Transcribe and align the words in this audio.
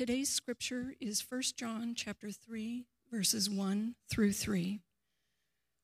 Today's 0.00 0.30
scripture 0.30 0.94
is 0.98 1.22
1 1.28 1.42
John 1.58 1.92
chapter 1.94 2.30
3 2.30 2.86
verses 3.12 3.50
1 3.50 3.96
through 4.10 4.32
3. 4.32 4.80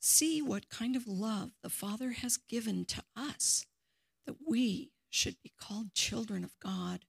See 0.00 0.40
what 0.40 0.70
kind 0.70 0.96
of 0.96 1.06
love 1.06 1.50
the 1.62 1.68
Father 1.68 2.12
has 2.12 2.38
given 2.38 2.86
to 2.86 3.02
us 3.14 3.66
that 4.26 4.36
we 4.48 4.92
should 5.10 5.36
be 5.42 5.52
called 5.60 5.92
children 5.92 6.44
of 6.44 6.58
God, 6.60 7.00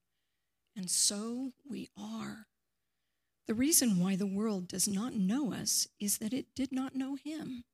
and 0.76 0.90
so 0.90 1.52
we 1.66 1.88
are. 1.98 2.48
The 3.46 3.54
reason 3.54 3.98
why 3.98 4.14
the 4.14 4.26
world 4.26 4.68
does 4.68 4.86
not 4.86 5.14
know 5.14 5.54
us 5.54 5.88
is 5.98 6.18
that 6.18 6.34
it 6.34 6.48
did 6.54 6.72
not 6.72 6.94
know 6.94 7.14
him. 7.14 7.64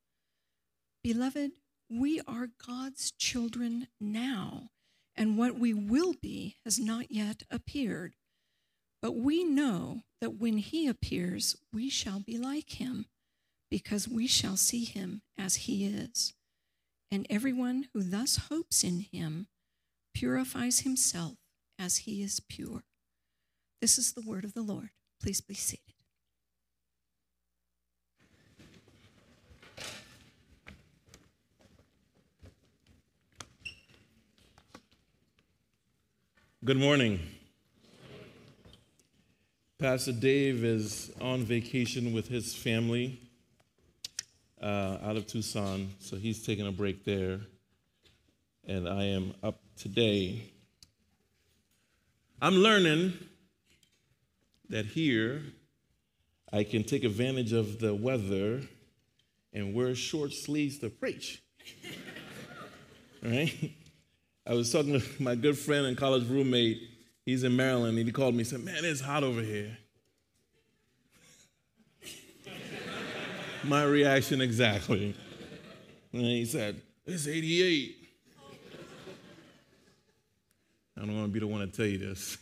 Beloved, 1.03 1.51
we 1.91 2.21
are 2.29 2.51
God's 2.65 3.11
children 3.11 3.89
now, 4.01 4.71
and 5.17 5.37
what 5.37 5.59
we 5.59 5.75
will 5.75 6.15
be 6.23 6.59
has 6.65 6.79
not 6.79 7.11
yet 7.11 7.43
appeared. 7.51 8.15
But 9.05 9.17
we 9.17 9.45
know 9.45 10.01
that 10.23 10.41
when 10.41 10.57
he 10.57 10.89
appears, 10.89 11.57
we 11.75 11.91
shall 11.91 12.21
be 12.21 12.39
like 12.39 12.81
him, 12.81 13.05
because 13.71 14.09
we 14.09 14.27
shall 14.27 14.57
see 14.57 14.85
him 14.85 15.21
as 15.37 15.57
he 15.57 15.85
is. 15.85 16.33
And 17.11 17.27
everyone 17.29 17.89
who 17.93 18.03
thus 18.03 18.49
hopes 18.49 18.83
in 18.83 19.01
him 19.01 19.49
purifies 20.15 20.81
himself 20.81 21.35
as 21.79 21.99
he 21.99 22.23
is 22.23 22.41
pure. 22.41 22.85
This 23.83 23.99
is 23.99 24.15
the 24.15 24.23
word 24.23 24.43
of 24.43 24.55
the 24.55 24.63
Lord. 24.63 24.89
Please 25.23 25.43
be 25.43 25.53
seated. 25.53 25.93
Good 36.65 36.79
morning. 36.79 37.34
Pastor 39.85 40.13
Dave 40.13 40.65
is 40.65 41.13
on 41.21 41.43
vacation 41.43 42.15
with 42.15 42.27
his 42.27 42.55
family 42.55 43.21
uh, 44.63 44.97
out 45.05 45.19
of 45.19 45.27
Tucson, 45.27 45.91
so 45.99 46.17
he's 46.17 46.43
taking 46.43 46.67
a 46.67 46.73
break 46.73 47.05
there. 47.05 47.41
And 48.67 48.89
I 48.89 49.05
am 49.05 49.35
up 49.43 49.61
today. 49.77 50.51
I'm 52.41 52.55
learning 52.55 53.13
that 54.71 54.87
here 54.87 55.43
I 56.51 56.65
can 56.65 56.83
take 56.85 57.05
advantage 57.05 57.53
of 57.53 57.79
the 57.79 57.95
weather 57.95 58.63
and 59.53 59.75
wear 59.75 59.95
short 59.95 60.33
sleeves 60.33 60.79
to 60.79 60.89
preach. 60.89 61.43
right? 63.23 63.53
I 64.47 64.55
was 64.55 64.73
talking 64.73 64.99
to 64.99 65.23
my 65.23 65.35
good 65.35 65.59
friend 65.59 65.85
and 65.85 65.95
college 65.95 66.27
roommate. 66.27 66.94
He's 67.25 67.43
in 67.43 67.57
Maryland, 67.57 67.97
and 67.99 68.07
he 68.07 68.13
called 68.13 68.35
me 68.35 68.41
and 68.41 68.47
said, 68.47 68.61
Man, 68.61 68.85
it's 68.85 69.01
hot 69.01 69.25
over 69.25 69.41
here. 69.41 69.77
my 73.65 73.85
reaction 73.85 74.41
exactly. 74.41 75.15
And 76.13 76.23
he 76.23 76.45
said, 76.45 76.81
It's 77.07 77.27
88. 77.27 77.97
I 80.97 81.01
don't 81.01 81.15
want 81.15 81.27
to 81.27 81.33
be 81.33 81.41
the 81.41 81.47
one 81.47 81.61
to 81.61 81.67
tell 81.67 81.87
you 81.87 81.99
this 81.99 82.39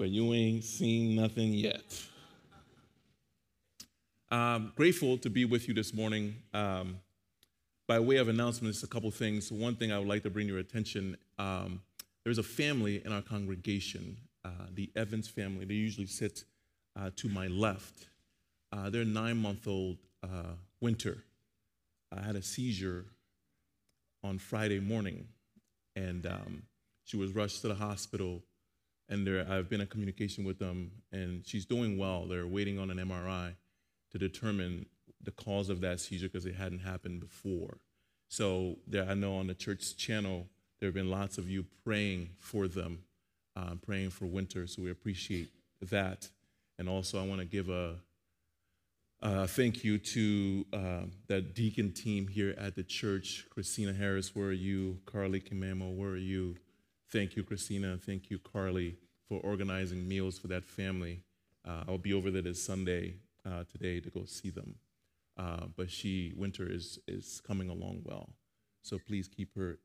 but 0.00 0.08
you 0.08 0.32
ain't 0.32 0.64
seen 0.64 1.14
nothing 1.14 1.52
yet. 1.52 2.02
I'm 4.30 4.72
grateful 4.74 5.18
to 5.18 5.28
be 5.28 5.44
with 5.44 5.68
you 5.68 5.74
this 5.74 5.92
morning. 5.92 6.36
Um, 6.54 7.00
by 7.86 8.00
way 8.00 8.16
of 8.16 8.28
announcements, 8.28 8.82
a 8.82 8.86
couple 8.86 9.10
things. 9.10 9.52
One 9.52 9.76
thing 9.76 9.92
I 9.92 9.98
would 9.98 10.08
like 10.08 10.22
to 10.22 10.30
bring 10.30 10.48
your 10.48 10.56
attention 10.56 11.18
um, 11.38 11.82
there's 12.24 12.38
a 12.38 12.42
family 12.42 13.02
in 13.04 13.12
our 13.12 13.22
congregation, 13.22 14.16
uh, 14.44 14.66
the 14.74 14.90
Evans 14.96 15.28
family. 15.28 15.64
They 15.64 15.74
usually 15.74 16.06
sit 16.06 16.44
uh, 16.96 17.10
to 17.16 17.28
my 17.28 17.46
left. 17.46 18.08
Uh, 18.72 18.90
their 18.90 19.04
nine 19.04 19.36
month 19.36 19.66
old 19.66 19.98
uh, 20.22 20.54
Winter 20.80 21.24
I 22.12 22.22
had 22.22 22.34
a 22.34 22.42
seizure 22.42 23.04
on 24.24 24.38
Friday 24.38 24.80
morning, 24.80 25.28
and 25.94 26.26
um, 26.26 26.62
she 27.04 27.16
was 27.16 27.32
rushed 27.32 27.60
to 27.62 27.68
the 27.68 27.74
hospital 27.76 28.42
and 29.10 29.26
there, 29.26 29.44
I've 29.50 29.68
been 29.68 29.80
in 29.80 29.88
communication 29.88 30.44
with 30.44 30.60
them, 30.60 30.92
and 31.10 31.44
she's 31.44 31.66
doing 31.66 31.98
well. 31.98 32.26
They're 32.26 32.46
waiting 32.46 32.78
on 32.78 32.90
an 32.92 32.98
MRI 32.98 33.56
to 34.12 34.18
determine 34.18 34.86
the 35.20 35.32
cause 35.32 35.68
of 35.68 35.80
that 35.80 35.98
seizure 35.98 36.28
because 36.28 36.46
it 36.46 36.54
hadn't 36.54 36.78
happened 36.78 37.20
before. 37.20 37.78
So 38.28 38.76
there, 38.86 39.04
I 39.08 39.14
know 39.14 39.34
on 39.34 39.48
the 39.48 39.54
church 39.54 39.96
channel 39.96 40.46
there 40.80 40.88
have 40.88 40.94
been 40.94 41.10
lots 41.10 41.38
of 41.38 41.48
you 41.48 41.66
praying 41.84 42.30
for 42.38 42.66
them, 42.66 43.00
uh, 43.54 43.74
praying 43.82 44.10
for 44.10 44.24
Winter. 44.24 44.66
So 44.66 44.82
we 44.82 44.90
appreciate 44.90 45.50
that, 45.82 46.28
and 46.78 46.88
also 46.88 47.22
I 47.22 47.26
want 47.26 47.40
to 47.40 47.46
give 47.46 47.68
a, 47.68 47.96
a 49.20 49.46
thank 49.46 49.84
you 49.84 49.98
to 49.98 50.66
uh, 50.72 51.02
the 51.26 51.42
deacon 51.42 51.92
team 51.92 52.28
here 52.28 52.54
at 52.56 52.76
the 52.76 52.82
church. 52.82 53.46
Christina 53.50 53.92
Harris, 53.92 54.34
where 54.34 54.48
are 54.48 54.52
you? 54.52 54.98
Carly 55.04 55.40
Kimamo, 55.40 55.94
where 55.94 56.10
are 56.10 56.16
you? 56.16 56.56
Thank 57.10 57.36
you, 57.36 57.42
Christina. 57.42 57.98
Thank 57.98 58.30
you, 58.30 58.38
Carly, 58.38 58.96
for 59.28 59.40
organizing 59.40 60.08
meals 60.08 60.38
for 60.38 60.48
that 60.48 60.64
family. 60.64 61.20
Uh, 61.66 61.84
I'll 61.88 61.98
be 61.98 62.14
over 62.14 62.30
there 62.30 62.42
this 62.42 62.62
Sunday 62.62 63.16
uh, 63.44 63.64
today 63.70 64.00
to 64.00 64.08
go 64.08 64.24
see 64.24 64.50
them. 64.50 64.76
Uh, 65.36 65.66
but 65.76 65.90
she, 65.90 66.32
Winter, 66.36 66.66
is, 66.70 66.98
is 67.06 67.42
coming 67.46 67.68
along 67.68 68.02
well. 68.04 68.30
So 68.82 68.98
please 68.98 69.28
keep 69.28 69.54
her 69.56 69.78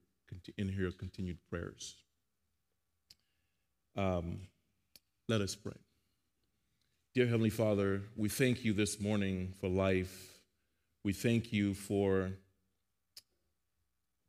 in 0.57 0.69
her 0.69 0.91
continued 0.91 1.37
prayers. 1.49 1.95
Um, 3.95 4.41
let 5.27 5.41
us 5.41 5.55
pray. 5.55 5.73
Dear 7.13 7.27
Heavenly 7.27 7.49
Father, 7.49 8.01
we 8.17 8.27
thank 8.29 8.65
you 8.65 8.73
this 8.73 8.99
morning 8.99 9.53
for 9.61 9.69
life. 9.69 10.39
We 11.03 11.13
thank 11.13 11.53
you 11.53 11.73
for 11.73 12.31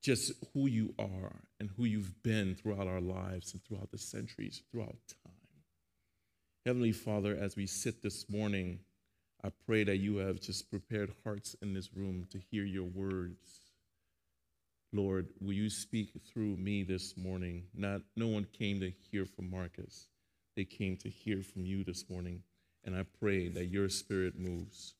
just 0.03 0.33
who 0.55 0.69
you 0.69 0.95
are 0.99 1.33
and 1.59 1.69
who 1.77 1.85
you've 1.85 2.23
been 2.23 2.55
throughout 2.55 2.87
our 2.87 3.01
lives 3.01 3.53
and 3.53 3.65
throughout 3.65 3.91
the 3.91 3.99
centuries, 3.99 4.63
throughout 4.71 4.97
time. 5.25 5.33
Heavenly 6.65 6.93
Father, 6.93 7.37
as 7.37 7.57
we 7.57 7.67
sit 7.67 8.03
this 8.03 8.31
morning, 8.31 8.81
I 9.43 9.51
pray 9.67 9.85
that 9.85 9.97
you 9.97 10.19
have 10.19 10.41
just 10.41 10.71
prepared 10.71 11.13
hearts 11.25 11.57
in 11.61 11.75
this 11.75 11.93
room 11.93 12.27
to 12.31 12.39
hear 12.39 12.65
your 12.65 12.85
words. 12.85 13.61
Lord, 14.97 15.29
will 15.41 15.53
you 15.53 15.69
speak 15.69 16.11
through 16.27 16.57
me 16.57 16.83
this 16.83 17.17
morning? 17.19 17.65
Not 17.75 18.01
no 18.17 18.29
one 18.29 18.47
came 18.59 18.81
to 18.81 18.91
hear 19.11 19.27
from 19.27 19.51
Marcus. 19.51 20.09
They 20.57 20.65
came 20.65 20.97
to 20.99 21.11
hear 21.11 21.43
from 21.43 21.67
you 21.67 21.85
this 21.85 22.09
morning. 22.09 22.43
And 22.83 22.97
I 22.97 23.05
pray 23.21 23.49
that 23.49 23.67
your 23.67 23.91
spirit 23.91 24.39
moves. 24.39 24.95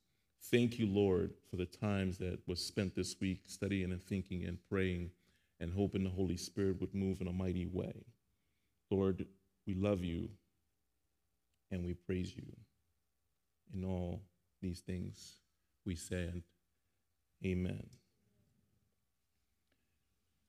Thank 0.51 0.79
you, 0.79 0.87
Lord, 0.87 1.33
for 1.51 1.57
the 1.57 1.65
times 1.65 2.19
that 2.19 2.41
was 2.47 2.65
spent 2.65 2.95
this 2.95 3.17
week 3.21 3.41
studying 3.47 3.91
and 3.91 4.03
thinking 4.03 4.45
and 4.45 4.59
praying 4.69 5.11
and 5.61 5.73
hoping 5.73 6.05
the 6.05 6.11
Holy 6.11 6.37
Spirit 6.37 6.79
would 6.81 6.95
move 6.95 7.23
in 7.23 7.29
a 7.29 7.33
mighty 7.33 7.67
way. 7.67 8.05
Lord, 8.91 9.25
we 9.67 9.75
love 9.75 10.05
you 10.05 10.29
and 11.71 11.85
we 11.85 11.95
praise 11.95 12.37
you. 12.37 12.45
In 13.73 13.85
all 13.85 14.21
these 14.61 14.81
things 14.81 15.37
we 15.87 15.95
said, 15.95 16.43
Amen. 17.45 17.87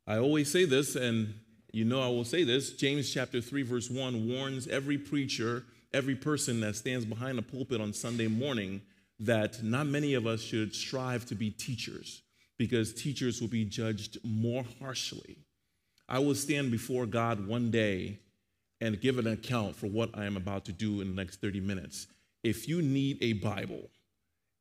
I 0.07 0.19
always 0.19 0.50
say 0.50 0.63
this, 0.63 0.95
and 0.95 1.34
you 1.73 1.84
know 1.84 2.01
I 2.01 2.07
will 2.07 2.23
say 2.23 2.45
this. 2.45 2.72
James 2.72 3.13
chapter 3.13 3.41
3, 3.41 3.63
verse 3.63 3.90
1 3.90 4.29
warns 4.29 4.66
every 4.68 4.97
preacher, 4.97 5.66
every 5.94 6.16
person 6.16 6.62
that 6.62 6.78
stands 6.78 7.06
behind 7.06 7.38
a 7.38 7.41
pulpit 7.41 7.81
on 7.81 7.91
Sunday 7.91 8.28
morning 8.28 8.81
that 9.19 9.62
not 9.62 9.85
many 9.85 10.13
of 10.13 10.25
us 10.25 10.41
should 10.41 10.73
strive 10.73 11.25
to 11.25 11.35
be 11.35 11.50
teachers 11.50 12.22
because 12.57 12.94
teachers 12.94 13.41
will 13.41 13.50
be 13.50 13.66
judged 13.66 14.18
more 14.23 14.63
harshly. 14.79 15.38
I 16.07 16.19
will 16.19 16.35
stand 16.35 16.72
before 16.72 17.06
God 17.06 17.45
one 17.45 17.69
day 17.69 18.19
and 18.79 19.01
give 19.01 19.18
an 19.18 19.27
account 19.27 19.75
for 19.75 19.88
what 19.88 20.18
I 20.18 20.25
am 20.25 20.38
about 20.38 20.63
to 20.65 20.71
do 20.71 21.01
in 21.01 21.10
the 21.10 21.21
next 21.21 21.42
30 21.42 21.60
minutes. 21.60 22.07
If 22.44 22.69
you 22.69 22.81
need 22.81 23.18
a 23.21 23.33
Bible, 23.33 23.89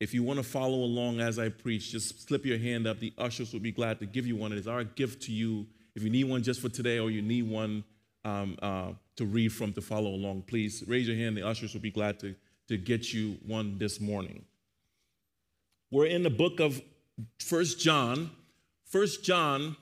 if 0.00 0.12
you 0.12 0.22
want 0.22 0.38
to 0.38 0.43
follow 0.43 0.78
along 0.78 1.20
as 1.20 1.38
I 1.38 1.48
preach, 1.48 1.93
just 1.93 2.28
slip 2.28 2.44
your 2.44 2.58
hand 2.58 2.87
up. 2.87 3.00
The 3.00 3.12
ushers 3.19 3.52
will 3.52 3.60
be 3.60 3.72
glad 3.72 3.98
to 4.00 4.06
give 4.06 4.26
you 4.26 4.37
one. 4.37 4.52
It 4.52 4.58
is 4.58 4.69
our 4.69 4.84
gift 4.84 5.22
to 5.25 5.32
you. 5.32 5.66
If 5.94 6.02
you 6.02 6.10
need 6.10 6.25
one 6.25 6.43
just 6.43 6.60
for 6.60 6.69
today 6.69 6.98
or 6.98 7.10
you 7.10 7.22
need 7.22 7.48
one 7.48 7.84
um, 8.25 8.56
uh, 8.60 8.93
to 9.16 9.25
read 9.25 9.52
from 9.52 9.72
to 9.72 9.81
follow 9.81 10.10
along, 10.10 10.43
please 10.43 10.84
raise 10.87 11.08
your 11.08 11.16
hand. 11.16 11.37
The 11.37 11.46
ushers 11.46 11.72
will 11.72 11.81
be 11.81 11.90
glad 11.90 12.19
to 12.20 12.34
to 12.69 12.76
get 12.76 13.12
you 13.12 13.38
one 13.46 13.78
this 13.78 14.00
morning. 14.00 14.44
We're 15.90 16.06
in 16.06 16.22
the 16.22 16.31
book 16.31 16.60
of 16.60 16.82
First 17.38 17.81
John. 17.81 18.31
First 18.84 19.25
John 19.25 19.76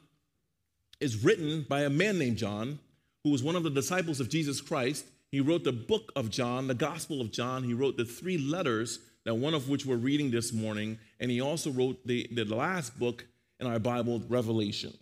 is 1.00 1.25
written 1.25 1.67
by 1.69 1.82
a 1.82 1.90
man 1.90 2.19
named 2.19 2.37
John, 2.37 2.78
who 3.22 3.31
was 3.31 3.43
one 3.43 3.56
of 3.56 3.62
the 3.62 3.70
disciples 3.70 4.20
of 4.20 4.28
Jesus 4.28 4.60
Christ. 4.60 5.06
He 5.31 5.40
wrote 5.40 5.64
the 5.64 5.72
book 5.72 6.12
of 6.14 6.31
John, 6.31 6.69
the 6.69 6.75
Gospel 6.75 7.20
of 7.20 7.32
John. 7.32 7.64
He 7.64 7.75
wrote 7.75 7.96
the 7.96 8.05
three 8.05 8.38
letters, 8.38 8.99
that 9.25 9.35
one 9.35 9.55
of 9.55 9.69
which 9.69 9.87
we're 9.87 9.97
reading 9.97 10.31
this 10.31 10.53
morning, 10.53 10.99
and 11.21 11.31
he 11.31 11.41
also 11.41 11.71
wrote 11.71 12.06
the, 12.06 12.29
the 12.32 12.44
last 12.44 12.99
book 12.99 13.26
in 13.61 13.67
our 13.67 13.79
Bible, 13.79 14.23
Revelation. 14.29 14.93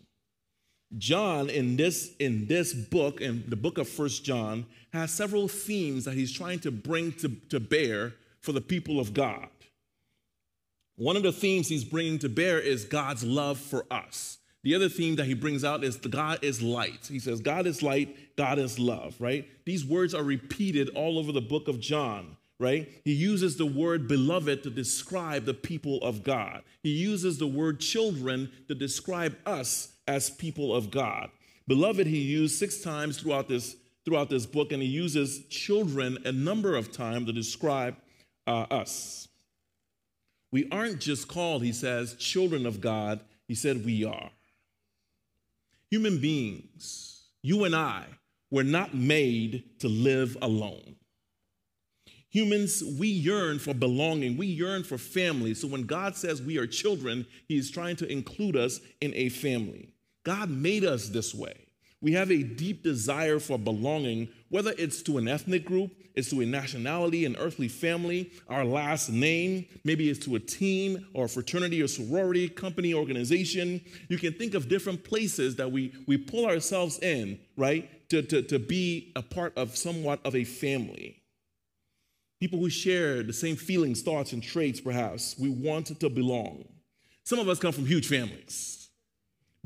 John 0.99 1.49
in 1.49 1.77
this 1.77 2.15
in 2.19 2.47
this 2.47 2.75
book, 2.75 3.21
in 3.21 3.45
the 3.49 3.57
book 3.57 3.79
of 3.79 3.89
First 3.89 4.25
John, 4.25 4.67
has 4.93 5.11
several 5.11 5.49
themes 5.49 6.05
that 6.05 6.15
he's 6.15 6.33
trying 6.33 6.59
to 6.61 6.71
bring 6.71 7.13
to, 7.13 7.31
to 7.49 7.61
bear 7.61 8.13
for 8.41 8.53
the 8.53 8.61
people 8.61 9.01
of 9.01 9.15
God. 9.15 9.49
One 10.97 11.17
of 11.17 11.23
the 11.23 11.33
themes 11.33 11.69
he's 11.69 11.85
bringing 11.85 12.19
to 12.19 12.29
bear 12.29 12.59
is 12.61 12.85
God's 12.85 13.25
love 13.25 13.59
for 13.59 13.87
us. 13.91 14.39
The 14.63 14.75
other 14.75 14.89
theme 14.89 15.17
that 15.17 15.25
he 15.25 15.35
brings 15.35 15.65
out 15.65 15.83
is 15.83 15.97
God 15.97 16.39
is 16.43 16.63
light. 16.63 17.09
He 17.11 17.19
says, 17.19 17.41
God 17.41 17.67
is 17.67 17.83
light, 17.83 18.37
God 18.37 18.59
is 18.59 18.79
love, 18.79 19.17
right? 19.19 19.49
These 19.65 19.85
words 19.85 20.15
are 20.15 20.23
repeated 20.23 20.91
all 20.91 21.19
over 21.19 21.33
the 21.33 21.41
book 21.41 21.67
of 21.67 21.81
John, 21.81 22.37
right? 22.63 22.89
He 23.05 23.13
uses 23.13 23.57
the 23.57 23.67
word 23.67 24.07
beloved 24.07 24.63
to 24.63 24.71
describe 24.71 25.45
the 25.45 25.53
people 25.53 25.99
of 26.03 26.23
God. 26.23 26.63
He 26.83 26.91
uses 26.91 27.39
the 27.39 27.47
word 27.47 27.81
children 27.81 28.51
to 28.69 28.75
describe 28.75 29.37
us 29.45 29.93
as 30.07 30.31
people 30.31 30.75
of 30.75 30.91
God. 30.91 31.31
Beloved, 31.67 32.07
he 32.07 32.19
used 32.19 32.59
six 32.59 32.81
times 32.81 33.19
throughout 33.19 33.49
this, 33.49 33.77
throughout 34.05 34.31
this 34.31 34.47
book, 34.47 34.71
and 34.71 34.81
he 34.81 34.89
uses 34.89 35.45
children 35.47 36.19
a 36.25 36.31
number 36.31 36.77
of 36.77 36.93
times 36.93 37.27
to 37.27 37.33
describe 37.33 37.97
uh, 38.47 38.67
us. 38.71 39.27
We 40.53 40.69
aren't 40.71 41.01
just 41.01 41.27
called, 41.27 41.63
he 41.63 41.73
says, 41.73 42.15
children 42.15 42.65
of 42.65 42.81
God. 42.81 43.21
He 43.49 43.57
said 43.57 43.85
we 43.85 44.05
are. 44.05 44.31
Human 45.91 46.21
beings, 46.21 47.25
you 47.43 47.65
and 47.65 47.75
I, 47.75 48.05
were 48.51 48.63
not 48.63 48.95
made 48.95 49.65
to 49.81 49.89
live 49.89 50.37
alone. 50.41 50.97
Humans, 52.33 52.83
we 52.99 53.09
yearn 53.09 53.59
for 53.59 53.75
belonging. 53.75 54.39
We 54.39 54.47
yearn 54.47 54.85
for 54.85 54.97
family. 54.97 55.53
So 55.53 55.69
when 55.69 55.83
God 55.83 56.17
says 56.17 56.41
we 56.41 56.57
are 56.57 56.67
children, 56.67 57.27
He 57.47 57.59
is 57.59 57.71
trying 57.71 57.97
to 57.97 58.11
include 58.11 58.57
us 58.57 58.81
in 59.03 59.13
a 59.15 59.29
family. 59.29 59.91
God 60.25 60.49
made 60.49 60.83
us 60.83 61.11
this 61.11 61.35
way. 61.35 61.55
We 62.01 62.13
have 62.13 62.31
a 62.31 62.43
deep 62.43 62.83
desire 62.83 63.39
for 63.39 63.59
belonging, 63.59 64.29
whether 64.49 64.73
it's 64.79 65.03
to 65.03 65.19
an 65.19 65.29
ethnic 65.29 65.67
group, 65.67 65.93
it's 66.15 66.31
to 66.31 66.41
a 66.41 66.47
nationality, 66.47 67.27
an 67.27 67.37
earthly 67.37 67.69
family, 67.69 68.33
our 68.49 68.65
last 68.65 69.11
name, 69.11 69.67
maybe 69.85 70.09
it's 70.09 70.25
to 70.25 70.35
a 70.37 70.41
team 70.41 71.07
or 71.13 71.27
a 71.27 71.29
fraternity 71.29 71.83
or 71.83 71.87
sorority, 71.87 72.49
company, 72.49 72.95
organization. 72.95 73.81
You 74.09 74.17
can 74.17 74.33
think 74.33 74.55
of 74.55 74.69
different 74.69 75.05
places 75.05 75.57
that 75.57 75.71
we, 75.71 75.93
we 76.07 76.17
pull 76.17 76.47
ourselves 76.47 76.99
in, 77.01 77.39
right, 77.59 78.09
to, 78.09 78.23
to, 78.23 78.43
to 78.43 78.59
be 78.59 79.13
a 79.17 79.23
part 79.23 79.57
of 79.57 79.77
somewhat 79.77 80.21
of 80.25 80.35
a 80.35 80.45
family. 80.45 81.22
People 82.43 82.59
who 82.59 82.69
share 82.69 83.23
the 83.23 83.33
same 83.33 83.55
feelings, 83.55 84.03
thoughts, 84.03 84.33
and 84.33 84.43
traits, 84.43 84.81
perhaps. 84.81 85.37
We 85.39 85.49
want 85.49 85.87
to 86.01 86.11
belong. 86.11 86.65
Some 87.23 87.39
of 87.39 87.49
us 87.49 87.61
come 87.61 87.71
from 87.71 87.87
huge 87.87 88.09
families, 88.09 88.89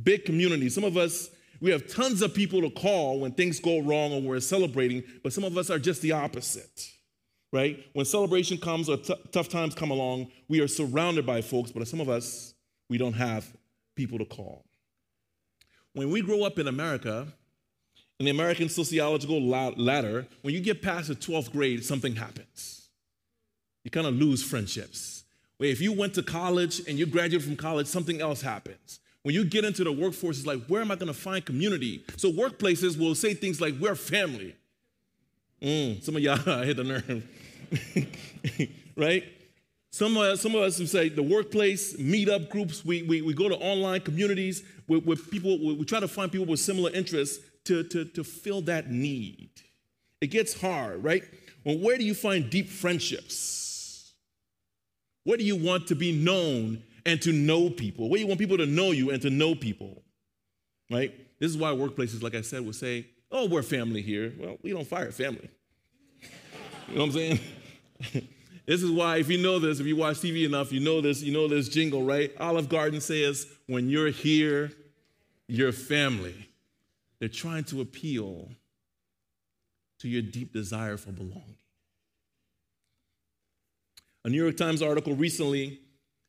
big 0.03 0.27
communities. 0.27 0.75
Some 0.75 0.85
of 0.85 0.99
us 0.99 1.31
we 1.59 1.71
have 1.71 1.89
tons 1.89 2.21
of 2.21 2.35
people 2.35 2.61
to 2.61 2.69
call 2.69 3.21
when 3.21 3.33
things 3.33 3.61
go 3.61 3.81
wrong 3.81 4.13
or 4.13 4.21
we're 4.21 4.41
celebrating, 4.41 5.03
but 5.23 5.33
some 5.33 5.43
of 5.43 5.57
us 5.57 5.71
are 5.71 5.79
just 5.79 6.03
the 6.03 6.13
opposite, 6.13 6.91
right? 7.51 7.83
When 7.95 8.05
celebration 8.05 8.59
comes 8.59 8.91
or 8.91 8.99
t- 8.99 9.15
tough 9.33 9.49
times 9.49 9.75
come 9.75 9.91
along, 9.91 10.29
we 10.47 10.61
are 10.61 10.69
surrounded 10.69 11.25
by 11.25 11.41
folks, 11.41 11.73
but 11.73 11.89
some 11.89 12.03
of 12.03 12.11
us, 12.11 12.53
we 12.91 12.99
don't 12.99 13.15
have 13.15 13.51
people 13.95 14.19
to 14.19 14.27
call. 14.27 14.67
When 15.95 16.11
we 16.11 16.21
grow 16.21 16.43
up 16.43 16.59
in 16.59 16.69
America, 16.69 17.27
in 18.19 18.25
the 18.25 18.31
American 18.31 18.69
sociological 18.69 19.43
ladder, 19.43 20.27
when 20.43 20.55
you 20.55 20.61
get 20.61 20.81
past 20.81 21.09
the 21.09 21.15
12th 21.15 21.53
grade, 21.53 21.85
something 21.85 22.17
happens. 22.17 22.89
You 23.85 23.91
kind 23.91 24.07
of 24.07 24.15
lose 24.15 24.43
friendships. 24.43 25.25
Where 25.59 25.69
if 25.69 25.81
you 25.81 25.93
went 25.93 26.15
to 26.15 26.23
college 26.23 26.81
and 26.89 26.99
you 26.99 27.07
graduated 27.07 27.45
from 27.45 27.57
college, 27.57 27.87
something 27.87 28.21
else 28.21 28.41
happens. 28.41 29.01
When 29.23 29.35
you 29.35 29.45
get 29.45 29.65
into 29.65 29.85
the 29.85 29.93
workforce, 29.93 30.39
it's 30.39 30.47
like, 30.47 30.65
where 30.67 30.81
am 30.81 30.91
I 30.91 30.95
going 30.95 31.09
to 31.09 31.15
find 31.15 31.45
community? 31.45 32.05
So 32.17 32.31
workplaces 32.31 32.99
will 32.99 33.15
say 33.15 33.35
things 33.35 33.61
like, 33.61 33.75
we're 33.79 33.95
family. 33.95 34.55
Mm, 35.61 36.03
some 36.03 36.17
of 36.17 36.23
y'all 36.23 36.37
hit 36.63 36.77
the 36.77 36.85
nerve, 36.85 37.29
right? 38.97 39.25
Some, 39.91 40.17
uh, 40.17 40.37
some 40.37 40.55
of 40.55 40.63
us 40.63 40.79
who 40.79 40.87
say 40.87 41.09
the 41.09 41.23
workplace, 41.23 41.97
meetup 41.97 42.51
groups, 42.51 42.85
we, 42.85 43.03
we, 43.03 43.23
we 43.23 43.35
go 43.35 43.49
to 43.49 43.57
online 43.57 44.03
communities 44.03 44.63
with, 44.87 45.05
with 45.05 45.31
people, 45.31 45.59
we, 45.59 45.75
we 45.75 45.85
try 45.85 46.01
to 46.01 46.09
find 46.09 46.31
people 46.31 46.47
with 46.47 46.61
similar 46.61 46.91
interests 46.91 47.39
to, 47.67 47.85
to, 47.85 48.05
to 48.05 48.25
fill 48.25 48.63
that 48.63 48.91
need. 48.91 49.51
It 50.21 50.29
gets 50.29 50.61
hard, 50.61 51.05
right? 51.05 51.23
Well, 51.65 51.79
where 51.79 51.99
do 51.99 52.05
you 52.05 52.15
find 52.15 52.49
deep 52.49 52.69
friendships? 52.69 54.13
Where 55.25 55.37
do 55.37 55.45
you 55.45 55.57
want 55.57 55.89
to 55.89 55.95
be 55.95 56.13
known 56.13 56.83
and 57.07 57.23
to 57.23 57.33
know 57.33 57.71
people. 57.71 58.11
Where 58.11 58.19
do 58.19 58.23
you 58.23 58.27
want 58.27 58.41
people 58.41 58.59
to 58.59 58.67
know 58.67 58.91
you 58.91 59.11
and 59.11 59.23
to 59.23 59.31
know 59.31 59.55
people, 59.55 60.03
right? 60.91 61.15
This 61.39 61.51
is 61.51 61.57
why 61.57 61.71
workplaces, 61.71 62.23
like 62.23 62.35
I 62.35 62.41
said, 62.43 62.67
will 62.67 62.73
say, 62.73 63.07
oh, 63.31 63.47
we're 63.47 63.63
family 63.63 64.03
here. 64.03 64.35
Well, 64.39 64.59
we 64.63 64.73
don't 64.73 64.87
fire 64.87 65.13
family. 65.13 65.49
You 66.89 66.95
know 66.97 67.01
what 67.01 67.07
I'm 67.07 67.13
saying? 67.13 67.41
this 68.67 68.83
is 68.83 68.91
why, 68.91 69.19
if 69.19 69.31
you 69.31 69.39
know 69.39 69.59
this, 69.59 69.79
if 69.79 69.87
you 69.87 69.97
watch 69.97 70.17
TV 70.17 70.45
enough, 70.45 70.73
you 70.73 70.81
know 70.81 71.01
this, 71.01 71.23
you 71.23 71.33
know 71.33 71.47
this 71.47 71.69
jingle, 71.69 72.03
right? 72.03 72.33
Olive 72.41 72.69
Garden 72.69 73.01
says, 73.01 73.47
when 73.67 73.89
you're 73.89 74.11
here, 74.11 74.73
you're 75.47 75.73
family. 75.73 76.49
They're 77.19 77.29
trying 77.29 77.65
to 77.65 77.81
appeal 77.81 78.51
to 80.01 80.09
your 80.09 80.23
deep 80.23 80.53
desire 80.53 80.97
for 80.97 81.13
belonging. 81.13 81.57
A 84.25 84.29
New 84.29 84.43
York 84.43 84.57
Times 84.57 84.83
article 84.83 85.15
recently 85.15 85.81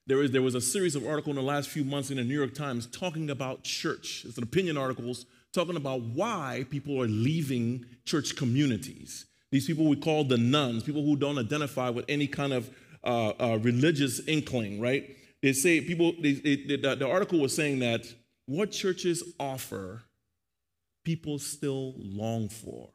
there, 0.08 0.24
is, 0.24 0.32
there 0.32 0.42
was 0.42 0.56
a 0.56 0.62
series 0.62 0.96
of 0.96 1.06
articles 1.06 1.36
in 1.36 1.44
the 1.44 1.48
last 1.48 1.68
few 1.68 1.84
months 1.84 2.10
in 2.10 2.18
the 2.18 2.24
New 2.24 2.38
York 2.38 2.54
Times 2.54 2.88
talking 2.88 3.30
about 3.30 3.64
church. 3.64 4.24
It's 4.26 4.38
an 4.38 4.44
opinion 4.44 4.78
articles 4.78 5.26
talking 5.52 5.76
about 5.76 6.02
why 6.02 6.66
people 6.70 7.02
are 7.02 7.08
leaving 7.08 7.86
church 8.06 8.36
communities. 8.36 9.26
These 9.52 9.68
people 9.68 9.86
we 9.86 9.98
call 9.98 10.24
the 10.24 10.38
nones, 10.38 10.84
people 10.84 11.04
who 11.04 11.18
don't 11.18 11.38
identify 11.38 11.90
with 11.90 12.06
any 12.08 12.28
kind 12.28 12.54
of 12.54 12.70
uh, 13.04 13.34
uh, 13.40 13.60
religious 13.62 14.26
inkling, 14.28 14.80
right? 14.80 15.16
They 15.42 15.54
say 15.54 15.82
people, 15.82 16.14
they, 16.22 16.34
they, 16.34 16.56
the, 16.78 16.96
the 16.96 17.10
article 17.10 17.40
was 17.40 17.56
saying 17.56 17.80
that 17.80 18.06
what 18.46 18.72
churches 18.72 19.24
offer, 19.40 20.04
people 21.08 21.40
still 21.40 21.94
long 21.96 22.50
for. 22.50 22.90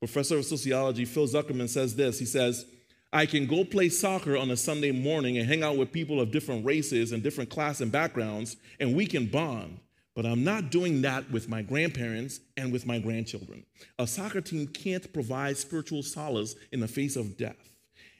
Professor 0.00 0.36
of 0.36 0.44
sociology 0.44 1.04
Phil 1.04 1.28
Zuckerman 1.28 1.68
says 1.68 1.94
this. 1.94 2.18
He 2.18 2.24
says, 2.24 2.66
I 3.12 3.24
can 3.24 3.46
go 3.46 3.64
play 3.64 3.88
soccer 3.88 4.36
on 4.36 4.50
a 4.50 4.56
Sunday 4.56 4.90
morning 4.90 5.38
and 5.38 5.46
hang 5.46 5.62
out 5.62 5.76
with 5.76 5.92
people 5.92 6.20
of 6.20 6.32
different 6.32 6.66
races 6.66 7.12
and 7.12 7.22
different 7.22 7.50
class 7.50 7.80
and 7.80 7.92
backgrounds, 7.92 8.56
and 8.80 8.96
we 8.96 9.06
can 9.06 9.26
bond. 9.26 9.78
But 10.16 10.26
I'm 10.26 10.42
not 10.42 10.72
doing 10.72 11.02
that 11.02 11.30
with 11.30 11.48
my 11.48 11.62
grandparents 11.62 12.40
and 12.56 12.72
with 12.72 12.84
my 12.84 12.98
grandchildren. 12.98 13.64
A 14.00 14.06
soccer 14.08 14.40
team 14.40 14.66
can't 14.66 15.12
provide 15.12 15.56
spiritual 15.56 16.02
solace 16.02 16.56
in 16.72 16.80
the 16.80 16.88
face 16.88 17.14
of 17.14 17.38
death. 17.38 17.70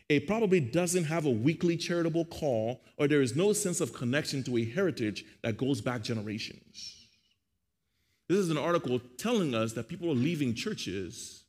It 0.08 0.28
probably 0.28 0.60
doesn't 0.60 1.04
have 1.04 1.26
a 1.26 1.30
weekly 1.30 1.76
charitable 1.76 2.26
call, 2.26 2.80
or 2.96 3.08
there 3.08 3.22
is 3.22 3.34
no 3.34 3.52
sense 3.52 3.80
of 3.80 3.92
connection 3.92 4.44
to 4.44 4.56
a 4.58 4.64
heritage 4.64 5.24
that 5.42 5.56
goes 5.56 5.80
back 5.80 6.04
generations. 6.04 6.93
This 8.28 8.38
is 8.38 8.50
an 8.50 8.58
article 8.58 9.00
telling 9.18 9.54
us 9.54 9.74
that 9.74 9.88
people 9.88 10.10
are 10.10 10.14
leaving 10.14 10.54
churches, 10.54 11.44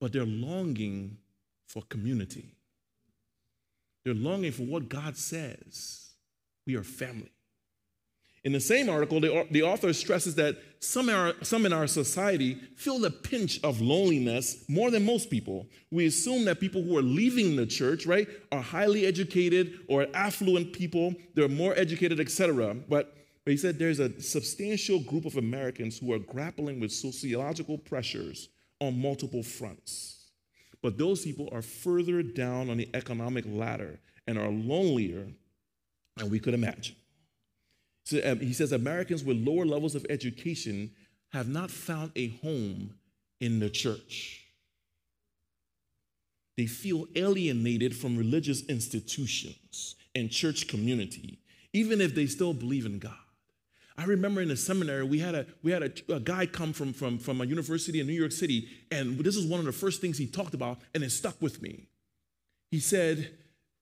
but 0.00 0.12
they're 0.12 0.24
longing 0.24 1.18
for 1.66 1.82
community. 1.82 2.54
They're 4.04 4.14
longing 4.14 4.52
for 4.52 4.62
what 4.62 4.88
God 4.88 5.16
says. 5.16 6.10
We 6.66 6.76
are 6.76 6.84
family. 6.84 7.32
In 8.42 8.52
the 8.52 8.60
same 8.60 8.88
article, 8.88 9.20
the, 9.20 9.62
author 9.62 9.92
stresses 9.92 10.34
that 10.36 10.56
some, 10.78 11.34
some 11.42 11.66
in 11.66 11.74
our 11.74 11.86
society 11.86 12.54
feel 12.74 12.98
the 12.98 13.10
pinch 13.10 13.60
of 13.62 13.82
loneliness 13.82 14.64
more 14.66 14.90
than 14.90 15.04
most 15.04 15.28
people. 15.28 15.66
We 15.90 16.06
assume 16.06 16.46
that 16.46 16.58
people 16.58 16.82
who 16.82 16.96
are 16.96 17.02
leaving 17.02 17.56
the 17.56 17.66
church, 17.66 18.06
right, 18.06 18.26
are 18.50 18.62
highly 18.62 19.04
educated 19.04 19.80
or 19.88 20.06
affluent 20.14 20.72
people, 20.72 21.14
they're 21.34 21.48
more 21.48 21.74
educated, 21.76 22.18
etc. 22.18 22.74
But, 22.88 23.14
but 23.44 23.52
he 23.52 23.56
said 23.56 23.78
there's 23.78 24.00
a 24.00 24.20
substantial 24.20 25.00
group 25.00 25.24
of 25.24 25.36
Americans 25.36 25.98
who 25.98 26.12
are 26.12 26.18
grappling 26.18 26.78
with 26.80 26.92
sociological 26.92 27.78
pressures 27.78 28.48
on 28.80 29.00
multiple 29.00 29.42
fronts. 29.42 30.30
But 30.82 30.98
those 30.98 31.24
people 31.24 31.48
are 31.52 31.62
further 31.62 32.22
down 32.22 32.70
on 32.70 32.76
the 32.76 32.88
economic 32.94 33.44
ladder 33.46 33.98
and 34.26 34.38
are 34.38 34.48
lonelier 34.48 35.26
than 36.16 36.30
we 36.30 36.38
could 36.38 36.54
imagine. 36.54 36.96
So 38.04 38.20
um, 38.24 38.40
he 38.40 38.52
says 38.52 38.72
Americans 38.72 39.24
with 39.24 39.36
lower 39.36 39.66
levels 39.66 39.94
of 39.94 40.06
education 40.08 40.90
have 41.32 41.48
not 41.48 41.70
found 41.70 42.12
a 42.16 42.28
home 42.42 42.94
in 43.40 43.60
the 43.60 43.70
church. 43.70 44.46
They 46.56 46.66
feel 46.66 47.06
alienated 47.14 47.96
from 47.96 48.16
religious 48.16 48.66
institutions 48.66 49.94
and 50.14 50.30
church 50.30 50.68
community, 50.68 51.38
even 51.72 52.00
if 52.00 52.14
they 52.14 52.26
still 52.26 52.52
believe 52.52 52.84
in 52.84 52.98
God. 52.98 53.14
I 54.00 54.04
remember 54.04 54.40
in 54.40 54.48
the 54.48 54.56
seminary, 54.56 55.04
we 55.04 55.18
had 55.18 55.34
a, 55.34 55.46
we 55.62 55.70
had 55.72 55.82
a, 55.82 56.14
a, 56.14 56.20
guy 56.20 56.46
come 56.46 56.72
from, 56.72 56.94
from, 56.94 57.18
from 57.18 57.42
a 57.42 57.44
university 57.44 58.00
in 58.00 58.06
New 58.06 58.14
York 58.14 58.32
City, 58.32 58.66
and 58.90 59.18
this 59.18 59.36
is 59.36 59.44
one 59.44 59.60
of 59.60 59.66
the 59.66 59.72
first 59.72 60.00
things 60.00 60.16
he 60.16 60.26
talked 60.26 60.54
about, 60.54 60.78
and 60.94 61.04
it 61.04 61.10
stuck 61.10 61.40
with 61.42 61.60
me. 61.60 61.84
He 62.70 62.80
said, 62.80 63.30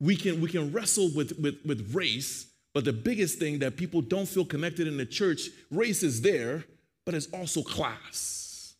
we 0.00 0.16
can, 0.16 0.40
we 0.40 0.48
can 0.48 0.72
wrestle 0.72 1.10
with, 1.14 1.38
with, 1.38 1.60
with 1.64 1.94
race, 1.94 2.48
But 2.74 2.84
the 2.84 2.92
biggest 2.92 3.38
thing 3.38 3.60
that 3.60 3.76
people 3.76 4.00
don't 4.00 4.26
feel 4.26 4.44
connected 4.44 4.88
in 4.88 4.96
the 4.96 5.06
church, 5.06 5.50
race 5.70 6.02
is 6.02 6.20
there, 6.20 6.64
but 7.06 7.14
it's 7.14 7.28
also 7.32 7.62
class. 7.62 8.74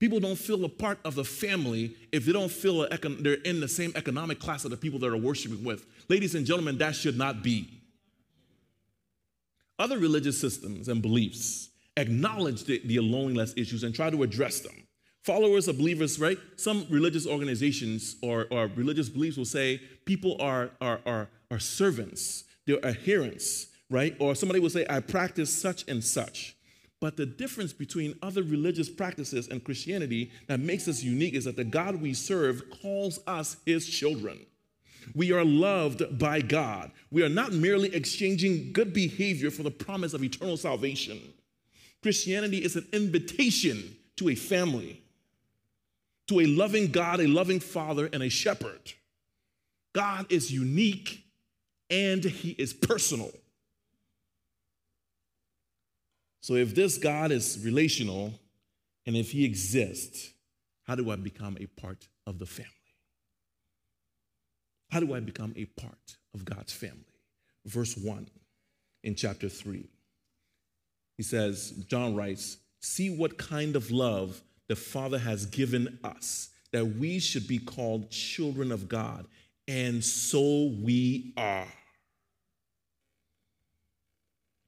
People 0.00 0.18
don't 0.18 0.38
feel 0.38 0.64
a 0.64 0.68
part 0.70 0.98
of 1.04 1.14
the 1.14 1.24
family 1.24 1.94
if 2.10 2.24
they 2.24 2.32
don't 2.32 2.50
feel 2.50 2.88
they're 3.20 3.34
in 3.34 3.60
the 3.60 3.68
same 3.68 3.92
economic 3.96 4.40
class 4.40 4.64
of 4.64 4.70
the 4.70 4.78
people 4.78 4.98
that 5.00 5.12
are 5.12 5.16
worshiping 5.18 5.62
with. 5.62 5.84
Ladies 6.08 6.34
and 6.34 6.46
gentlemen, 6.46 6.78
that 6.78 6.96
should 6.96 7.18
not 7.18 7.42
be. 7.42 7.83
Other 9.78 9.98
religious 9.98 10.40
systems 10.40 10.88
and 10.88 11.02
beliefs 11.02 11.70
acknowledge 11.96 12.64
the, 12.64 12.80
the 12.84 13.00
loneliness 13.00 13.54
issues 13.56 13.82
and 13.82 13.94
try 13.94 14.10
to 14.10 14.22
address 14.22 14.60
them. 14.60 14.86
Followers 15.22 15.68
of 15.68 15.78
believers, 15.78 16.20
right? 16.20 16.38
Some 16.56 16.86
religious 16.90 17.26
organizations 17.26 18.16
or, 18.22 18.46
or 18.50 18.66
religious 18.76 19.08
beliefs 19.08 19.36
will 19.36 19.44
say 19.44 19.80
people 20.04 20.36
are, 20.40 20.70
are, 20.80 21.00
are, 21.06 21.28
are 21.50 21.58
servants, 21.58 22.44
they're 22.66 22.84
adherents, 22.84 23.68
right? 23.90 24.14
Or 24.18 24.34
somebody 24.34 24.60
will 24.60 24.70
say, 24.70 24.84
I 24.88 25.00
practice 25.00 25.52
such 25.52 25.88
and 25.88 26.04
such. 26.04 26.56
But 27.00 27.16
the 27.16 27.26
difference 27.26 27.72
between 27.72 28.16
other 28.22 28.42
religious 28.42 28.88
practices 28.88 29.48
and 29.48 29.62
Christianity 29.64 30.30
that 30.46 30.60
makes 30.60 30.88
us 30.88 31.02
unique 31.02 31.34
is 31.34 31.44
that 31.44 31.56
the 31.56 31.64
God 31.64 32.00
we 32.00 32.14
serve 32.14 32.62
calls 32.82 33.18
us 33.26 33.56
his 33.66 33.86
children. 33.86 34.46
We 35.14 35.32
are 35.32 35.44
loved 35.44 36.18
by 36.18 36.40
God. 36.40 36.90
We 37.10 37.22
are 37.22 37.28
not 37.28 37.52
merely 37.52 37.94
exchanging 37.94 38.72
good 38.72 38.92
behavior 38.92 39.50
for 39.50 39.62
the 39.62 39.70
promise 39.70 40.14
of 40.14 40.22
eternal 40.22 40.56
salvation. 40.56 41.20
Christianity 42.02 42.58
is 42.58 42.76
an 42.76 42.86
invitation 42.92 43.96
to 44.16 44.28
a 44.28 44.34
family, 44.34 45.02
to 46.28 46.40
a 46.40 46.46
loving 46.46 46.90
God, 46.90 47.20
a 47.20 47.26
loving 47.26 47.60
Father, 47.60 48.08
and 48.12 48.22
a 48.22 48.28
shepherd. 48.28 48.92
God 49.94 50.26
is 50.30 50.52
unique 50.52 51.24
and 51.90 52.22
He 52.24 52.50
is 52.50 52.72
personal. 52.72 53.30
So, 56.40 56.54
if 56.54 56.74
this 56.74 56.98
God 56.98 57.32
is 57.32 57.58
relational 57.64 58.34
and 59.06 59.16
if 59.16 59.32
He 59.32 59.44
exists, 59.44 60.30
how 60.82 60.94
do 60.94 61.10
I 61.10 61.16
become 61.16 61.56
a 61.58 61.66
part 61.66 62.06
of 62.26 62.38
the 62.38 62.46
family? 62.46 62.70
How 64.94 65.00
do 65.00 65.12
I 65.12 65.18
become 65.18 65.52
a 65.56 65.64
part 65.64 66.18
of 66.34 66.44
God's 66.44 66.72
family? 66.72 67.18
Verse 67.66 67.96
1 67.96 68.28
in 69.02 69.16
chapter 69.16 69.48
3. 69.48 69.84
He 71.16 71.22
says, 71.24 71.72
John 71.88 72.14
writes, 72.14 72.58
See 72.78 73.10
what 73.10 73.36
kind 73.36 73.74
of 73.74 73.90
love 73.90 74.40
the 74.68 74.76
Father 74.76 75.18
has 75.18 75.46
given 75.46 75.98
us, 76.04 76.50
that 76.70 76.86
we 76.86 77.18
should 77.18 77.48
be 77.48 77.58
called 77.58 78.12
children 78.12 78.70
of 78.70 78.88
God. 78.88 79.26
And 79.66 80.04
so 80.04 80.72
we 80.80 81.34
are. 81.36 81.66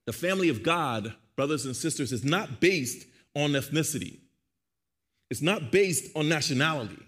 The 0.07 0.13
family 0.13 0.49
of 0.49 0.65
God, 0.65 1.15
brothers 1.37 1.67
and 1.67 1.77
sisters, 1.77 2.11
is 2.11 2.25
not 2.25 2.59
based 2.59 3.07
on 3.37 3.51
ethnicity. 3.51 4.19
It's 5.31 5.41
not 5.43 5.71
based 5.71 6.11
on 6.17 6.29
nationality. 6.29 7.06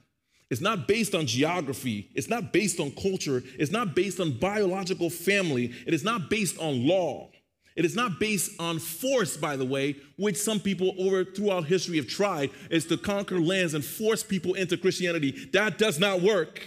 It's 0.50 0.61
not 0.61 0.88
based 0.88 1.14
on 1.14 1.26
geography. 1.26 2.11
It's 2.14 2.28
not 2.28 2.52
based 2.52 2.81
on 2.81 2.90
culture. 2.93 3.43
It's 3.59 3.71
not 3.71 3.95
based 3.95 4.19
on 4.19 4.38
biological 4.38 5.11
family. 5.11 5.75
It 5.87 5.93
is 5.93 6.05
not 6.05 6.31
based 6.31 6.59
on 6.59 6.87
law. 6.87 7.31
It 7.76 7.85
is 7.85 7.95
not 7.95 8.19
based 8.19 8.61
on 8.61 8.81
force, 8.81 9.37
by 9.37 9.57
the 9.57 9.64
way, 9.64 9.97
which 10.17 10.37
some 10.37 10.59
people 10.59 10.95
over 10.99 11.25
throughout 11.25 11.67
history 11.67 11.97
have 11.99 12.09
tried, 12.09 12.50
is 12.71 12.87
to 12.87 12.97
conquer 12.97 13.38
lands 13.38 13.73
and 13.75 13.85
force 13.85 14.25
people 14.25 14.55
into 14.55 14.76
Christianity. 14.76 15.49
That 15.52 15.78
does 15.78 16.00
not 16.00 16.21
work. 16.21 16.61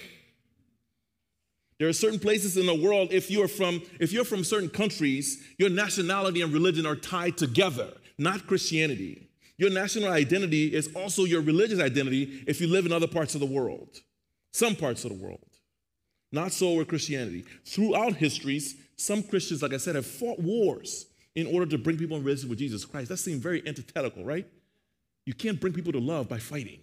There 1.79 1.89
are 1.89 1.93
certain 1.93 2.19
places 2.19 2.55
in 2.55 2.67
the 2.67 2.75
world, 2.75 3.11
if 3.11 3.31
you're 3.31 3.47
from, 3.47 3.81
if 3.99 4.13
you're 4.13 4.23
from 4.23 4.43
certain 4.43 4.69
countries, 4.69 5.43
your 5.57 5.69
nationality 5.69 6.41
and 6.41 6.53
religion 6.53 6.85
are 6.85 6.95
tied 6.95 7.37
together, 7.37 7.89
not 8.17 8.45
Christianity. 8.45 9.30
Your 9.61 9.69
national 9.69 10.09
identity 10.09 10.73
is 10.73 10.89
also 10.95 11.23
your 11.23 11.41
religious 11.41 11.79
identity 11.79 12.43
if 12.47 12.59
you 12.59 12.65
live 12.65 12.87
in 12.87 12.91
other 12.91 13.05
parts 13.05 13.35
of 13.35 13.41
the 13.41 13.45
world, 13.45 13.99
some 14.51 14.75
parts 14.75 15.05
of 15.05 15.11
the 15.11 15.23
world. 15.23 15.45
Not 16.31 16.51
so 16.51 16.73
with 16.73 16.87
Christianity. 16.87 17.45
Throughout 17.63 18.15
histories, 18.15 18.75
some 18.95 19.21
Christians, 19.21 19.61
like 19.61 19.75
I 19.75 19.77
said, 19.77 19.93
have 19.93 20.07
fought 20.07 20.39
wars 20.39 21.05
in 21.35 21.45
order 21.45 21.67
to 21.67 21.77
bring 21.77 21.95
people 21.99 22.17
in 22.17 22.23
relationship 22.23 22.49
with 22.49 22.57
Jesus 22.57 22.85
Christ. 22.85 23.09
That 23.09 23.17
seems 23.17 23.39
very 23.39 23.61
antithetical, 23.67 24.25
right? 24.25 24.47
You 25.27 25.35
can't 25.35 25.61
bring 25.61 25.73
people 25.73 25.91
to 25.91 25.99
love 25.99 26.27
by 26.27 26.39
fighting. 26.39 26.79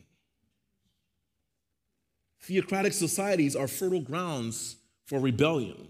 Theocratic 2.42 2.92
societies 2.92 3.56
are 3.56 3.66
fertile 3.66 4.02
grounds 4.02 4.76
for 5.04 5.18
rebellion. 5.18 5.88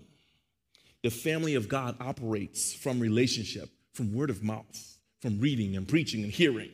The 1.02 1.11
family 1.11 1.54
of 1.54 1.68
God 1.68 1.97
operates 2.00 2.73
from 2.73 2.99
relationship, 2.99 3.68
from 3.92 4.14
word 4.14 4.30
of 4.30 4.42
mouth, 4.42 4.98
from 5.20 5.40
reading 5.40 5.76
and 5.76 5.87
preaching 5.87 6.22
and 6.22 6.32
hearing. 6.32 6.70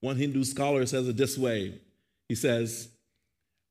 One 0.00 0.16
Hindu 0.16 0.44
scholar 0.44 0.86
says 0.86 1.08
it 1.08 1.16
this 1.16 1.36
way 1.36 1.80
He 2.28 2.34
says, 2.34 2.88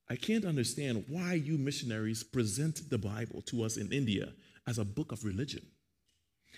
I 0.09 0.15
can't 0.15 0.45
understand 0.45 1.05
why 1.09 1.33
you 1.33 1.57
missionaries 1.57 2.23
present 2.23 2.89
the 2.89 2.97
Bible 2.97 3.41
to 3.43 3.63
us 3.63 3.77
in 3.77 3.91
India 3.91 4.33
as 4.65 4.77
a 4.77 4.85
book 4.85 5.11
of 5.11 5.25
religion. 5.25 5.65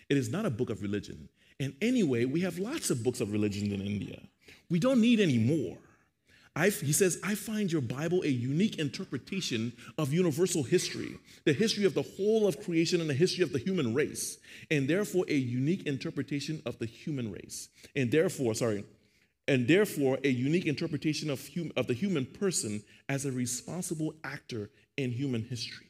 It 0.08 0.18
is 0.18 0.30
not 0.30 0.46
a 0.46 0.50
book 0.52 0.70
of 0.70 0.82
religion. 0.82 1.30
And 1.60 1.76
anyway, 1.82 2.26
we 2.26 2.42
have 2.42 2.58
lots 2.58 2.90
of 2.90 3.04
books 3.04 3.22
of 3.22 3.32
religion 3.32 3.72
in 3.72 3.82
India. 3.82 4.22
We 4.70 4.80
don't 4.80 5.02
need 5.02 5.20
any 5.20 5.38
more. 5.38 5.78
I've, 6.60 6.82
he 6.82 6.92
says, 6.92 7.18
I 7.24 7.36
find 7.36 7.72
your 7.72 7.82
Bible 7.82 8.22
a 8.24 8.28
unique 8.28 8.80
interpretation 8.80 9.72
of 9.98 10.12
universal 10.12 10.64
history, 10.64 11.16
the 11.46 11.54
history 11.54 11.86
of 11.86 11.94
the 11.94 12.02
whole 12.02 12.48
of 12.48 12.60
creation 12.60 13.00
and 13.00 13.10
the 13.10 13.14
history 13.14 13.46
of 13.46 13.54
the 13.54 13.60
human 13.60 13.94
race, 13.94 14.38
and 14.70 14.86
therefore 14.86 15.24
a 15.30 15.36
unique 15.36 15.88
interpretation 15.88 16.62
of 16.66 16.78
the 16.78 16.86
human 16.86 17.32
race. 17.32 17.70
And 17.96 18.12
therefore, 18.12 18.56
sorry, 18.56 18.84
and 19.48 19.70
therefore 19.70 20.20
a 20.26 20.30
unique 20.30 20.66
interpretation 20.66 21.30
of, 21.30 21.50
hum, 21.56 21.72
of 21.78 21.88
the 21.88 21.94
human 21.94 22.26
person 22.26 22.84
as 23.08 23.26
a 23.26 23.32
responsible 23.32 24.14
actor 24.26 24.70
in 24.98 25.12
human 25.12 25.44
history. 25.46 25.88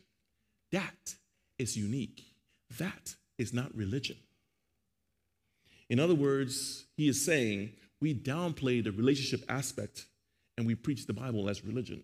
That 0.71 1.15
is 1.57 1.77
unique. 1.77 2.21
That 2.77 3.15
is 3.39 3.55
not 3.55 3.75
religion. 3.75 4.17
In 5.89 5.99
other 5.99 6.13
words, 6.13 6.85
he 6.95 7.07
is 7.07 7.25
saying 7.25 7.71
we 7.99 8.13
downplay 8.13 8.83
the 8.83 8.91
relationship 8.91 9.43
aspect 9.49 10.05
and 10.59 10.67
we 10.67 10.75
preach 10.75 11.07
the 11.07 11.13
Bible 11.13 11.49
as 11.49 11.63
religion. 11.63 12.03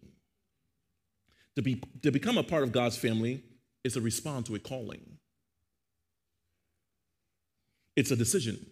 To, 1.58 1.62
be, 1.62 1.82
to 2.04 2.10
become 2.10 2.38
a 2.38 2.44
part 2.44 2.64
of 2.64 2.72
God's 2.72 2.98
family 2.98 3.44
is 3.84 3.94
to 3.94 4.02
respond 4.02 4.46
to 4.48 4.56
a 4.56 4.60
calling, 4.60 5.02
it's 7.96 8.12
a 8.12 8.16
decision. 8.16 8.66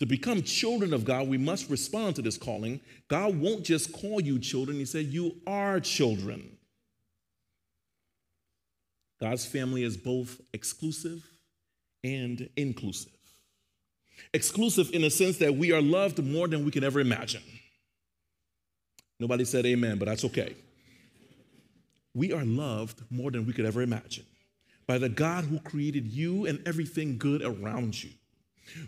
To 0.00 0.06
become 0.06 0.42
children 0.42 0.94
of 0.94 1.04
God, 1.04 1.26
we 1.26 1.38
must 1.38 1.68
respond 1.68 2.14
to 2.16 2.22
this 2.22 2.38
calling. 2.38 2.80
God 3.08 3.36
won't 3.36 3.64
just 3.64 3.92
call 3.92 4.20
you 4.20 4.38
children, 4.38 4.78
He 4.78 4.84
said, 4.84 5.06
You 5.06 5.34
are 5.44 5.80
children. 5.80 6.56
God's 9.20 9.44
family 9.44 9.82
is 9.82 9.96
both 9.96 10.40
exclusive 10.54 11.28
and 12.04 12.48
inclusive. 12.56 13.10
Exclusive 14.32 14.90
in 14.92 15.02
the 15.02 15.10
sense 15.10 15.38
that 15.38 15.56
we 15.56 15.72
are 15.72 15.82
loved 15.82 16.22
more 16.22 16.46
than 16.46 16.64
we 16.64 16.70
can 16.70 16.84
ever 16.84 17.00
imagine. 17.00 17.42
Nobody 19.20 19.44
said 19.44 19.66
amen, 19.66 19.98
but 19.98 20.06
that's 20.06 20.24
okay. 20.24 20.54
We 22.14 22.32
are 22.32 22.44
loved 22.44 23.02
more 23.10 23.30
than 23.30 23.46
we 23.46 23.52
could 23.52 23.66
ever 23.66 23.82
imagine 23.82 24.24
by 24.86 24.98
the 24.98 25.08
God 25.08 25.44
who 25.44 25.60
created 25.60 26.06
you 26.06 26.46
and 26.46 26.66
everything 26.66 27.18
good 27.18 27.42
around 27.42 28.02
you. 28.02 28.10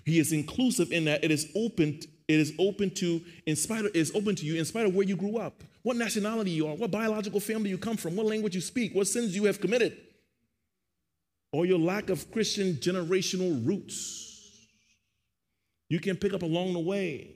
He 0.05 0.19
is 0.19 0.33
inclusive 0.33 0.93
in 0.93 1.05
that 1.05 1.23
it 1.25 1.31
is 1.31 1.51
open, 1.55 2.01
it 2.29 2.41
is 2.41 2.53
open 2.59 2.91
to, 2.97 3.23
in 3.47 3.57
spite 3.57 3.85
of, 3.85 3.95
is 3.95 4.13
open 4.15 4.35
to 4.37 4.45
you 4.45 4.59
in 4.59 4.65
spite 4.65 4.87
of 4.87 4.95
where 4.95 5.07
you 5.07 5.17
grew 5.17 5.39
up, 5.39 5.63
what 5.83 5.97
nationality 5.97 6.51
you 6.51 6.67
are, 6.67 6.75
what 6.75 6.91
biological 6.91 7.41
family 7.41 7.71
you 7.71 7.79
come 7.79 7.97
from, 7.97 8.17
what 8.17 8.27
language 8.27 8.55
you 8.55 8.61
speak, 8.61 8.95
what 8.95 9.07
sins 9.07 9.35
you 9.35 9.45
have 9.45 9.61
committed, 9.61 9.97
or 11.53 11.67
your 11.67 11.79
lack 11.79 12.11
of 12.11 12.31
Christian 12.31 12.75
generational 12.75 13.67
roots. 13.67 14.67
You 15.89 15.99
can 15.99 16.17
pick 16.17 16.33
up 16.33 16.43
along 16.43 16.73
the 16.73 16.79
way. 16.79 17.35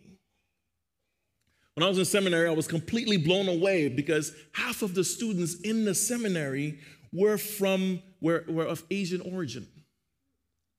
When 1.75 1.85
I 1.85 1.89
was 1.89 1.99
in 1.99 2.05
seminary, 2.05 2.49
I 2.49 2.53
was 2.53 2.69
completely 2.69 3.17
blown 3.17 3.49
away 3.49 3.89
because 3.89 4.33
half 4.53 4.83
of 4.83 4.95
the 4.95 5.03
students 5.03 5.61
in 5.61 5.85
the 5.85 5.95
seminary 5.95 6.79
were 7.13 7.37
from 7.37 8.03
were, 8.21 8.45
were 8.49 8.65
of 8.65 8.85
Asian 8.91 9.21
origin. 9.21 9.67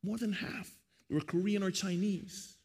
More 0.03 0.17
than 0.17 0.33
half. 0.33 0.71
They 1.09 1.15
were 1.15 1.21
Korean 1.21 1.63
or 1.63 1.71
Chinese. 1.71 2.55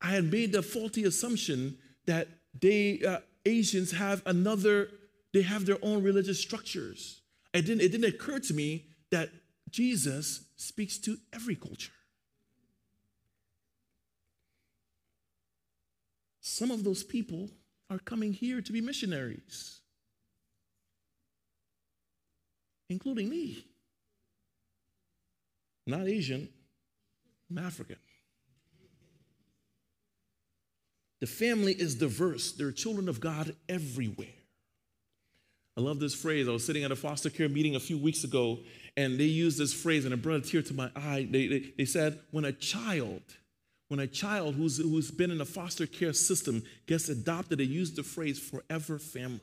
I 0.00 0.10
had 0.10 0.30
made 0.30 0.52
the 0.52 0.62
faulty 0.62 1.04
assumption 1.04 1.78
that 2.06 2.28
they 2.60 3.00
uh, 3.06 3.18
Asians 3.44 3.92
have 3.92 4.22
another, 4.26 4.88
they 5.32 5.42
have 5.42 5.66
their 5.66 5.78
own 5.82 6.02
religious 6.02 6.40
structures. 6.40 7.22
It 7.52 7.62
didn't, 7.62 7.82
it 7.82 7.90
didn't 7.90 8.14
occur 8.14 8.38
to 8.38 8.54
me 8.54 8.86
that 9.10 9.30
Jesus 9.70 10.44
speaks 10.56 10.98
to 10.98 11.16
every 11.32 11.56
culture. 11.56 11.92
Some 16.48 16.70
of 16.70 16.84
those 16.84 17.02
people 17.02 17.50
are 17.90 17.98
coming 17.98 18.32
here 18.32 18.60
to 18.60 18.72
be 18.72 18.80
missionaries. 18.80 19.78
including 22.90 23.28
me. 23.28 23.64
Not 25.86 26.06
Asian, 26.06 26.48
I'm 27.50 27.58
African. 27.58 27.96
The 31.20 31.26
family 31.26 31.72
is 31.72 31.94
diverse. 31.94 32.52
There 32.52 32.68
are 32.68 32.72
children 32.72 33.08
of 33.08 33.20
God 33.20 33.54
everywhere. 33.68 34.28
I 35.76 35.80
love 35.80 36.00
this 36.00 36.14
phrase. 36.14 36.48
I 36.48 36.52
was 36.52 36.64
sitting 36.64 36.84
at 36.84 36.92
a 36.92 36.96
foster 36.96 37.30
care 37.30 37.48
meeting 37.48 37.74
a 37.74 37.80
few 37.80 37.98
weeks 37.98 38.24
ago, 38.24 38.60
and 38.96 39.18
they 39.18 39.24
used 39.24 39.58
this 39.58 39.72
phrase, 39.72 40.04
and 40.04 40.14
it 40.14 40.22
brought 40.22 40.36
a 40.36 40.40
tear 40.40 40.62
to 40.62 40.74
my 40.74 40.90
eye. 40.94 41.26
They, 41.30 41.46
they, 41.46 41.72
they 41.78 41.84
said, 41.84 42.20
when 42.30 42.44
a 42.44 42.52
child, 42.52 43.22
when 43.88 44.00
a 44.00 44.06
child 44.06 44.54
who's, 44.54 44.78
who's 44.78 45.10
been 45.10 45.30
in 45.30 45.40
a 45.40 45.46
foster 45.46 45.86
care 45.86 46.12
system 46.12 46.62
gets 46.86 47.08
adopted, 47.08 47.58
they 47.58 47.64
use 47.64 47.92
the 47.92 48.02
phrase 48.02 48.38
forever 48.38 48.98
family. 48.98 49.40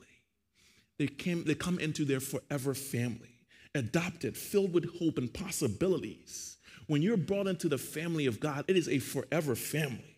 They, 0.98 1.08
came, 1.08 1.44
they 1.44 1.54
come 1.54 1.78
into 1.78 2.04
their 2.04 2.20
forever 2.20 2.72
family, 2.72 3.40
adopted, 3.74 4.36
filled 4.36 4.72
with 4.72 4.98
hope 4.98 5.18
and 5.18 5.32
possibilities. 5.32 6.56
When 6.86 7.02
you're 7.02 7.16
brought 7.16 7.48
into 7.48 7.68
the 7.68 7.78
family 7.78 8.26
of 8.26 8.40
God, 8.40 8.64
it 8.68 8.76
is 8.76 8.88
a 8.88 9.00
forever 9.00 9.56
family. 9.56 10.16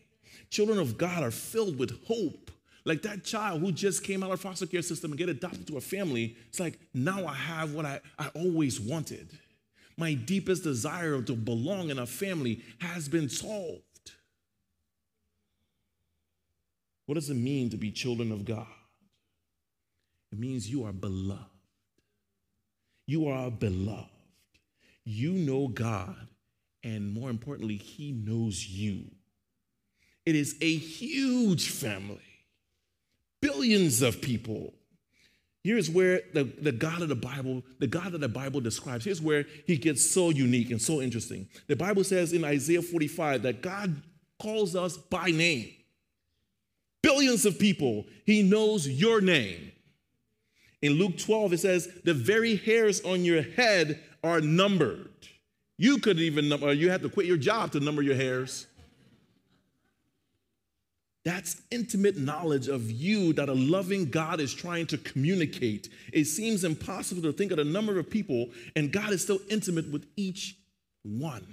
Children 0.50 0.78
of 0.78 0.98
God 0.98 1.22
are 1.22 1.30
filled 1.30 1.78
with 1.78 2.06
hope. 2.06 2.50
Like 2.84 3.02
that 3.02 3.24
child 3.24 3.60
who 3.60 3.72
just 3.72 4.04
came 4.04 4.22
out 4.22 4.30
of 4.30 4.40
foster 4.40 4.66
care 4.66 4.82
system 4.82 5.10
and 5.10 5.18
get 5.18 5.28
adopted 5.28 5.66
to 5.68 5.76
a 5.78 5.80
family, 5.80 6.36
it's 6.48 6.60
like, 6.60 6.78
now 6.94 7.26
I 7.26 7.34
have 7.34 7.74
what 7.74 7.84
I, 7.86 8.00
I 8.18 8.28
always 8.28 8.80
wanted. 8.80 9.28
My 9.96 10.14
deepest 10.14 10.62
desire 10.62 11.20
to 11.20 11.34
belong 11.34 11.90
in 11.90 11.98
a 11.98 12.06
family 12.06 12.62
has 12.78 13.08
been 13.08 13.28
solved. 13.28 13.82
What 17.08 17.14
does 17.14 17.30
it 17.30 17.36
mean 17.36 17.70
to 17.70 17.78
be 17.78 17.90
children 17.90 18.30
of 18.30 18.44
God? 18.44 18.66
It 20.30 20.38
means 20.38 20.70
you 20.70 20.84
are 20.84 20.92
beloved. 20.92 21.40
You 23.06 23.28
are 23.28 23.50
beloved. 23.50 24.10
You 25.06 25.32
know 25.32 25.68
God, 25.68 26.28
and 26.84 27.10
more 27.10 27.30
importantly, 27.30 27.76
He 27.76 28.12
knows 28.12 28.68
you. 28.68 29.06
It 30.26 30.36
is 30.36 30.56
a 30.60 30.76
huge 30.76 31.70
family, 31.70 32.20
billions 33.40 34.02
of 34.02 34.20
people. 34.20 34.74
Here's 35.64 35.88
where 35.88 36.20
the, 36.34 36.44
the 36.44 36.72
God 36.72 37.00
of 37.00 37.08
the 37.08 37.16
Bible, 37.16 37.62
the 37.78 37.86
God 37.86 38.12
that 38.12 38.20
the 38.20 38.28
Bible 38.28 38.60
describes, 38.60 39.06
here's 39.06 39.22
where 39.22 39.46
he 39.66 39.78
gets 39.78 40.04
so 40.04 40.28
unique 40.28 40.70
and 40.70 40.80
so 40.80 41.00
interesting. 41.00 41.48
The 41.68 41.76
Bible 41.76 42.04
says 42.04 42.34
in 42.34 42.44
Isaiah 42.44 42.82
45 42.82 43.44
that 43.44 43.62
God 43.62 43.96
calls 44.38 44.76
us 44.76 44.98
by 44.98 45.30
name. 45.30 45.72
Billions 47.18 47.46
of 47.46 47.58
people, 47.58 48.06
he 48.24 48.44
knows 48.44 48.86
your 48.86 49.20
name. 49.20 49.72
In 50.82 50.92
Luke 50.92 51.18
12, 51.18 51.54
it 51.54 51.58
says, 51.58 51.88
the 52.04 52.14
very 52.14 52.54
hairs 52.54 53.00
on 53.00 53.24
your 53.24 53.42
head 53.42 53.98
are 54.22 54.40
numbered. 54.40 55.10
You 55.78 55.98
couldn't 55.98 56.22
even 56.22 56.48
number, 56.48 56.68
uh, 56.68 56.70
you 56.70 56.90
had 56.90 57.02
to 57.02 57.08
quit 57.08 57.26
your 57.26 57.36
job 57.36 57.72
to 57.72 57.80
number 57.80 58.02
your 58.02 58.14
hairs. 58.14 58.68
That's 61.24 61.60
intimate 61.72 62.16
knowledge 62.16 62.68
of 62.68 62.88
you 62.88 63.32
that 63.32 63.48
a 63.48 63.54
loving 63.54 64.10
God 64.10 64.38
is 64.38 64.54
trying 64.54 64.86
to 64.86 64.98
communicate. 64.98 65.88
It 66.12 66.26
seems 66.26 66.62
impossible 66.62 67.22
to 67.22 67.32
think 67.32 67.50
of 67.50 67.56
the 67.56 67.64
number 67.64 67.98
of 67.98 68.08
people, 68.08 68.50
and 68.76 68.92
God 68.92 69.10
is 69.10 69.24
still 69.24 69.40
intimate 69.50 69.90
with 69.90 70.06
each 70.16 70.56
one. 71.02 71.44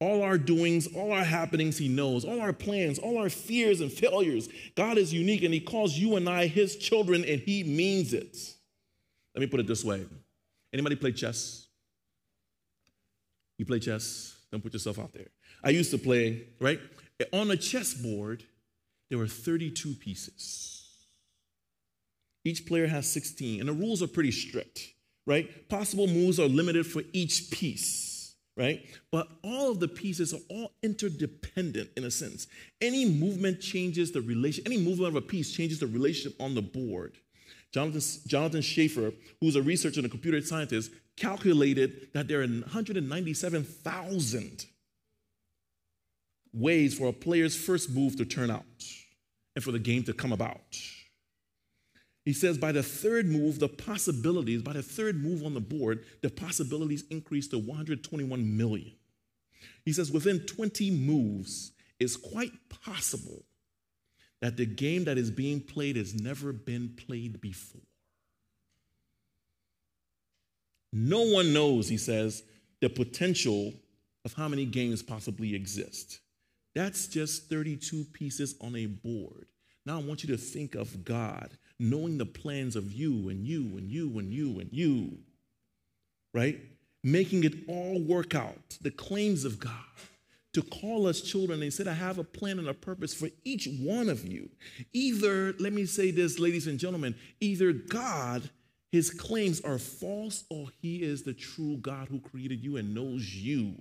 All 0.00 0.22
our 0.22 0.38
doings, 0.38 0.88
all 0.94 1.12
our 1.12 1.24
happenings, 1.24 1.76
He 1.76 1.88
knows. 1.88 2.24
All 2.24 2.40
our 2.40 2.52
plans, 2.52 2.98
all 2.98 3.18
our 3.18 3.28
fears 3.28 3.80
and 3.80 3.92
failures. 3.92 4.48
God 4.74 4.96
is 4.96 5.12
unique, 5.12 5.42
and 5.42 5.52
He 5.52 5.60
calls 5.60 5.96
you 5.96 6.16
and 6.16 6.28
I 6.28 6.46
His 6.46 6.76
children, 6.76 7.24
and 7.24 7.40
He 7.40 7.62
means 7.64 8.12
it. 8.14 8.36
Let 9.34 9.40
me 9.40 9.46
put 9.46 9.60
it 9.60 9.66
this 9.66 9.84
way 9.84 10.06
Anybody 10.72 10.96
play 10.96 11.12
chess? 11.12 11.66
You 13.58 13.66
play 13.66 13.78
chess? 13.78 14.36
Don't 14.50 14.62
put 14.62 14.72
yourself 14.72 14.98
out 14.98 15.12
there. 15.12 15.26
I 15.62 15.70
used 15.70 15.90
to 15.90 15.98
play, 15.98 16.46
right? 16.60 16.80
On 17.32 17.50
a 17.50 17.56
chessboard, 17.56 18.44
there 19.10 19.18
were 19.18 19.26
32 19.26 19.94
pieces. 19.94 20.80
Each 22.44 22.64
player 22.64 22.86
has 22.86 23.10
16, 23.12 23.60
and 23.60 23.68
the 23.68 23.72
rules 23.74 24.02
are 24.02 24.06
pretty 24.06 24.30
strict, 24.30 24.94
right? 25.26 25.68
Possible 25.68 26.06
moves 26.06 26.40
are 26.40 26.48
limited 26.48 26.86
for 26.86 27.02
each 27.12 27.50
piece, 27.50 28.09
right? 28.60 28.84
But 29.10 29.26
all 29.42 29.72
of 29.72 29.80
the 29.80 29.88
pieces 29.88 30.32
are 30.34 30.40
all 30.50 30.72
interdependent 30.82 31.88
in 31.96 32.04
a 32.04 32.10
sense. 32.10 32.46
Any 32.82 33.06
movement 33.06 33.60
changes 33.60 34.12
the 34.12 34.20
relation, 34.20 34.64
any 34.66 34.76
movement 34.76 35.08
of 35.08 35.16
a 35.16 35.22
piece 35.22 35.50
changes 35.52 35.80
the 35.80 35.86
relationship 35.86 36.38
on 36.40 36.54
the 36.54 36.62
board. 36.62 37.14
Jonathan, 37.72 38.02
Jonathan 38.26 38.60
Schaeffer, 38.60 39.12
who's 39.40 39.56
a 39.56 39.62
researcher 39.62 40.00
and 40.00 40.06
a 40.06 40.10
computer 40.10 40.42
scientist, 40.42 40.90
calculated 41.16 42.08
that 42.12 42.28
there 42.28 42.42
are 42.42 42.46
197,000 42.46 44.66
ways 46.52 46.98
for 46.98 47.06
a 47.08 47.12
player's 47.12 47.56
first 47.56 47.88
move 47.90 48.16
to 48.16 48.26
turn 48.26 48.50
out 48.50 48.64
and 49.54 49.64
for 49.64 49.72
the 49.72 49.78
game 49.78 50.02
to 50.04 50.12
come 50.12 50.32
about. 50.32 50.78
He 52.24 52.32
says 52.32 52.58
by 52.58 52.72
the 52.72 52.82
third 52.82 53.26
move, 53.26 53.58
the 53.58 53.68
possibilities, 53.68 54.62
by 54.62 54.74
the 54.74 54.82
third 54.82 55.16
move 55.16 55.44
on 55.44 55.54
the 55.54 55.60
board, 55.60 56.04
the 56.22 56.30
possibilities 56.30 57.04
increase 57.10 57.48
to 57.48 57.58
121 57.58 58.56
million. 58.56 58.92
He 59.84 59.92
says 59.92 60.12
within 60.12 60.40
20 60.40 60.90
moves, 60.90 61.72
it's 61.98 62.16
quite 62.16 62.52
possible 62.68 63.44
that 64.40 64.56
the 64.56 64.66
game 64.66 65.04
that 65.04 65.18
is 65.18 65.30
being 65.30 65.60
played 65.60 65.96
has 65.96 66.14
never 66.14 66.52
been 66.52 66.94
played 66.96 67.40
before. 67.40 67.82
No 70.92 71.22
one 71.22 71.52
knows, 71.52 71.88
he 71.88 71.98
says, 71.98 72.42
the 72.80 72.88
potential 72.88 73.72
of 74.24 74.32
how 74.34 74.48
many 74.48 74.64
games 74.64 75.02
possibly 75.02 75.54
exist. 75.54 76.20
That's 76.74 77.06
just 77.06 77.48
32 77.48 78.04
pieces 78.12 78.54
on 78.60 78.76
a 78.76 78.86
board. 78.86 79.46
Now 79.86 79.98
I 79.98 80.02
want 80.02 80.22
you 80.22 80.28
to 80.30 80.36
think 80.36 80.74
of 80.74 81.04
God 81.04 81.50
knowing 81.80 82.18
the 82.18 82.26
plans 82.26 82.76
of 82.76 82.92
you 82.92 83.28
and 83.28 83.46
you 83.46 83.62
and 83.78 83.90
you 83.90 84.18
and 84.18 84.32
you 84.32 84.60
and 84.60 84.68
you, 84.72 85.18
right? 86.34 86.60
Making 87.02 87.44
it 87.44 87.54
all 87.66 88.00
work 88.00 88.34
out, 88.34 88.78
the 88.82 88.90
claims 88.90 89.44
of 89.44 89.58
God 89.58 89.72
to 90.52 90.62
call 90.62 91.06
us 91.06 91.20
children. 91.20 91.62
He 91.62 91.70
said, 91.70 91.88
I 91.88 91.92
have 91.94 92.18
a 92.18 92.24
plan 92.24 92.58
and 92.58 92.68
a 92.68 92.74
purpose 92.74 93.14
for 93.14 93.28
each 93.44 93.68
one 93.80 94.08
of 94.08 94.26
you. 94.26 94.50
Either, 94.92 95.54
let 95.58 95.72
me 95.72 95.86
say 95.86 96.10
this, 96.10 96.38
ladies 96.38 96.66
and 96.66 96.78
gentlemen, 96.78 97.14
either 97.40 97.72
God, 97.72 98.50
his 98.90 99.10
claims 99.10 99.60
are 99.60 99.78
false, 99.78 100.44
or 100.50 100.68
he 100.82 101.02
is 101.02 101.22
the 101.22 101.34
true 101.34 101.76
God 101.76 102.08
who 102.08 102.18
created 102.18 102.62
you 102.64 102.76
and 102.76 102.94
knows 102.94 103.34
you. 103.34 103.74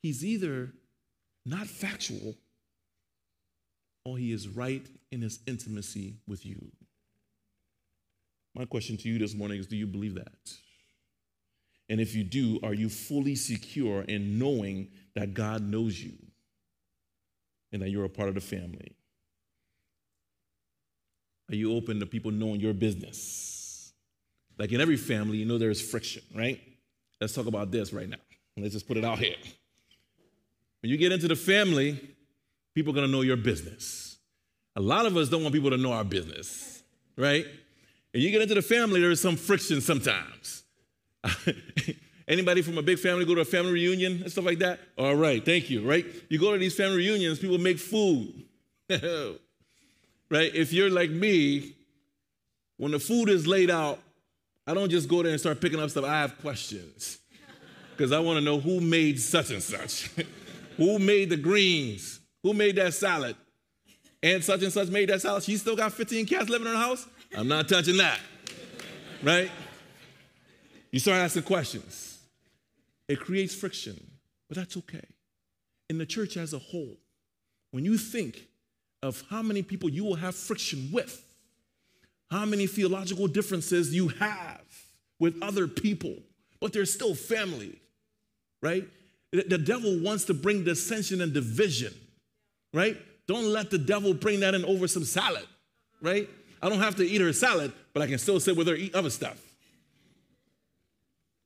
He's 0.00 0.24
either 0.24 0.72
not 1.44 1.66
factual, 1.66 2.34
or 4.04 4.18
he 4.18 4.32
is 4.32 4.48
right 4.48 4.86
in 5.10 5.22
his 5.22 5.40
intimacy 5.46 6.16
with 6.26 6.44
you. 6.44 6.70
My 8.54 8.64
question 8.64 8.96
to 8.98 9.08
you 9.08 9.18
this 9.18 9.34
morning 9.34 9.58
is 9.58 9.66
do 9.66 9.76
you 9.76 9.86
believe 9.86 10.14
that? 10.14 10.52
And 11.88 12.00
if 12.00 12.14
you 12.14 12.24
do, 12.24 12.60
are 12.62 12.74
you 12.74 12.88
fully 12.88 13.34
secure 13.34 14.02
in 14.02 14.38
knowing 14.38 14.88
that 15.14 15.34
God 15.34 15.62
knows 15.62 16.00
you 16.00 16.14
and 17.72 17.82
that 17.82 17.90
you're 17.90 18.04
a 18.04 18.10
part 18.10 18.28
of 18.28 18.34
the 18.34 18.40
family? 18.40 18.96
Are 21.50 21.54
you 21.54 21.74
open 21.74 22.00
to 22.00 22.06
people 22.06 22.30
knowing 22.30 22.60
your 22.60 22.72
business? 22.72 23.92
Like 24.58 24.72
in 24.72 24.80
every 24.80 24.96
family, 24.96 25.38
you 25.38 25.44
know 25.44 25.58
there's 25.58 25.80
friction, 25.80 26.22
right? 26.34 26.60
Let's 27.20 27.34
talk 27.34 27.46
about 27.46 27.70
this 27.70 27.92
right 27.92 28.08
now. 28.08 28.16
Let's 28.56 28.72
just 28.72 28.86
put 28.86 28.96
it 28.96 29.04
out 29.04 29.18
here. 29.18 29.36
When 30.80 30.90
you 30.90 30.96
get 30.96 31.12
into 31.12 31.28
the 31.28 31.36
family, 31.36 32.13
people 32.74 32.92
are 32.92 32.96
going 32.96 33.06
to 33.06 33.12
know 33.12 33.22
your 33.22 33.36
business. 33.36 34.16
A 34.76 34.80
lot 34.80 35.06
of 35.06 35.16
us 35.16 35.28
don't 35.28 35.42
want 35.42 35.54
people 35.54 35.70
to 35.70 35.76
know 35.76 35.92
our 35.92 36.04
business, 36.04 36.82
right? 37.16 37.46
And 38.12 38.22
you 38.22 38.30
get 38.30 38.42
into 38.42 38.54
the 38.54 38.62
family, 38.62 39.00
there 39.00 39.10
is 39.10 39.20
some 39.20 39.36
friction 39.36 39.80
sometimes. 39.80 40.64
Anybody 42.28 42.62
from 42.62 42.78
a 42.78 42.82
big 42.82 42.98
family 42.98 43.24
go 43.24 43.34
to 43.34 43.42
a 43.42 43.44
family 43.44 43.72
reunion 43.72 44.22
and 44.22 44.32
stuff 44.32 44.44
like 44.44 44.58
that? 44.58 44.80
All 44.98 45.14
right, 45.14 45.44
thank 45.44 45.70
you, 45.70 45.88
right? 45.88 46.04
You 46.28 46.38
go 46.38 46.52
to 46.52 46.58
these 46.58 46.74
family 46.74 46.96
reunions, 46.96 47.38
people 47.38 47.58
make 47.58 47.78
food. 47.78 48.44
right? 48.90 50.54
If 50.54 50.72
you're 50.72 50.90
like 50.90 51.10
me, 51.10 51.74
when 52.76 52.92
the 52.92 52.98
food 52.98 53.28
is 53.28 53.46
laid 53.46 53.70
out, 53.70 54.00
I 54.66 54.74
don't 54.74 54.90
just 54.90 55.08
go 55.08 55.22
there 55.22 55.32
and 55.32 55.40
start 55.40 55.60
picking 55.60 55.78
up 55.78 55.90
stuff. 55.90 56.04
I 56.04 56.20
have 56.20 56.38
questions 56.40 57.18
because 57.96 58.10
I 58.10 58.18
want 58.18 58.38
to 58.38 58.44
know 58.44 58.58
who 58.58 58.80
made 58.80 59.20
such 59.20 59.50
and 59.50 59.62
such. 59.62 60.10
Who 60.76 60.98
made 60.98 61.30
the 61.30 61.36
greens? 61.36 62.20
Who 62.44 62.52
made 62.54 62.76
that 62.76 62.94
salad? 62.94 63.34
And 64.22 64.44
such 64.44 64.62
and 64.62 64.72
such 64.72 64.88
made 64.88 65.08
that 65.08 65.22
salad. 65.22 65.42
She 65.42 65.56
still 65.56 65.74
got 65.74 65.92
15 65.92 66.26
cats 66.26 66.48
living 66.48 66.68
in 66.68 66.74
her 66.74 66.78
house? 66.78 67.06
I'm 67.36 67.48
not 67.48 67.68
touching 67.68 67.96
that. 67.96 68.20
Right? 69.22 69.50
You 70.92 71.00
start 71.00 71.16
asking 71.18 71.42
questions. 71.44 72.18
It 73.08 73.18
creates 73.18 73.54
friction, 73.54 73.98
but 74.48 74.56
that's 74.58 74.76
okay. 74.76 75.04
In 75.90 75.98
the 75.98 76.06
church 76.06 76.36
as 76.36 76.52
a 76.52 76.58
whole, 76.58 76.96
when 77.70 77.84
you 77.84 77.98
think 77.98 78.46
of 79.02 79.24
how 79.30 79.42
many 79.42 79.62
people 79.62 79.90
you 79.90 80.04
will 80.04 80.14
have 80.14 80.34
friction 80.34 80.90
with, 80.92 81.24
how 82.30 82.44
many 82.44 82.66
theological 82.66 83.26
differences 83.26 83.94
you 83.94 84.08
have 84.08 84.60
with 85.18 85.42
other 85.42 85.66
people, 85.66 86.14
but 86.60 86.72
they're 86.72 86.84
still 86.84 87.14
family, 87.14 87.78
right? 88.62 88.86
The 89.32 89.58
devil 89.58 89.98
wants 90.00 90.24
to 90.26 90.34
bring 90.34 90.64
dissension 90.64 91.20
and 91.20 91.32
division, 91.32 91.92
right? 92.74 92.98
Don't 93.26 93.46
let 93.46 93.70
the 93.70 93.78
devil 93.78 94.12
bring 94.12 94.40
that 94.40 94.54
in 94.54 94.64
over 94.66 94.86
some 94.86 95.04
salad, 95.04 95.46
right? 96.02 96.28
I 96.60 96.68
don't 96.68 96.80
have 96.80 96.96
to 96.96 97.06
eat 97.06 97.20
her 97.20 97.32
salad, 97.32 97.72
but 97.94 98.02
I 98.02 98.06
can 98.06 98.18
still 98.18 98.40
sit 98.40 98.56
with 98.56 98.66
her, 98.68 98.74
eat 98.74 98.94
other 98.94 99.10
stuff. 99.10 99.40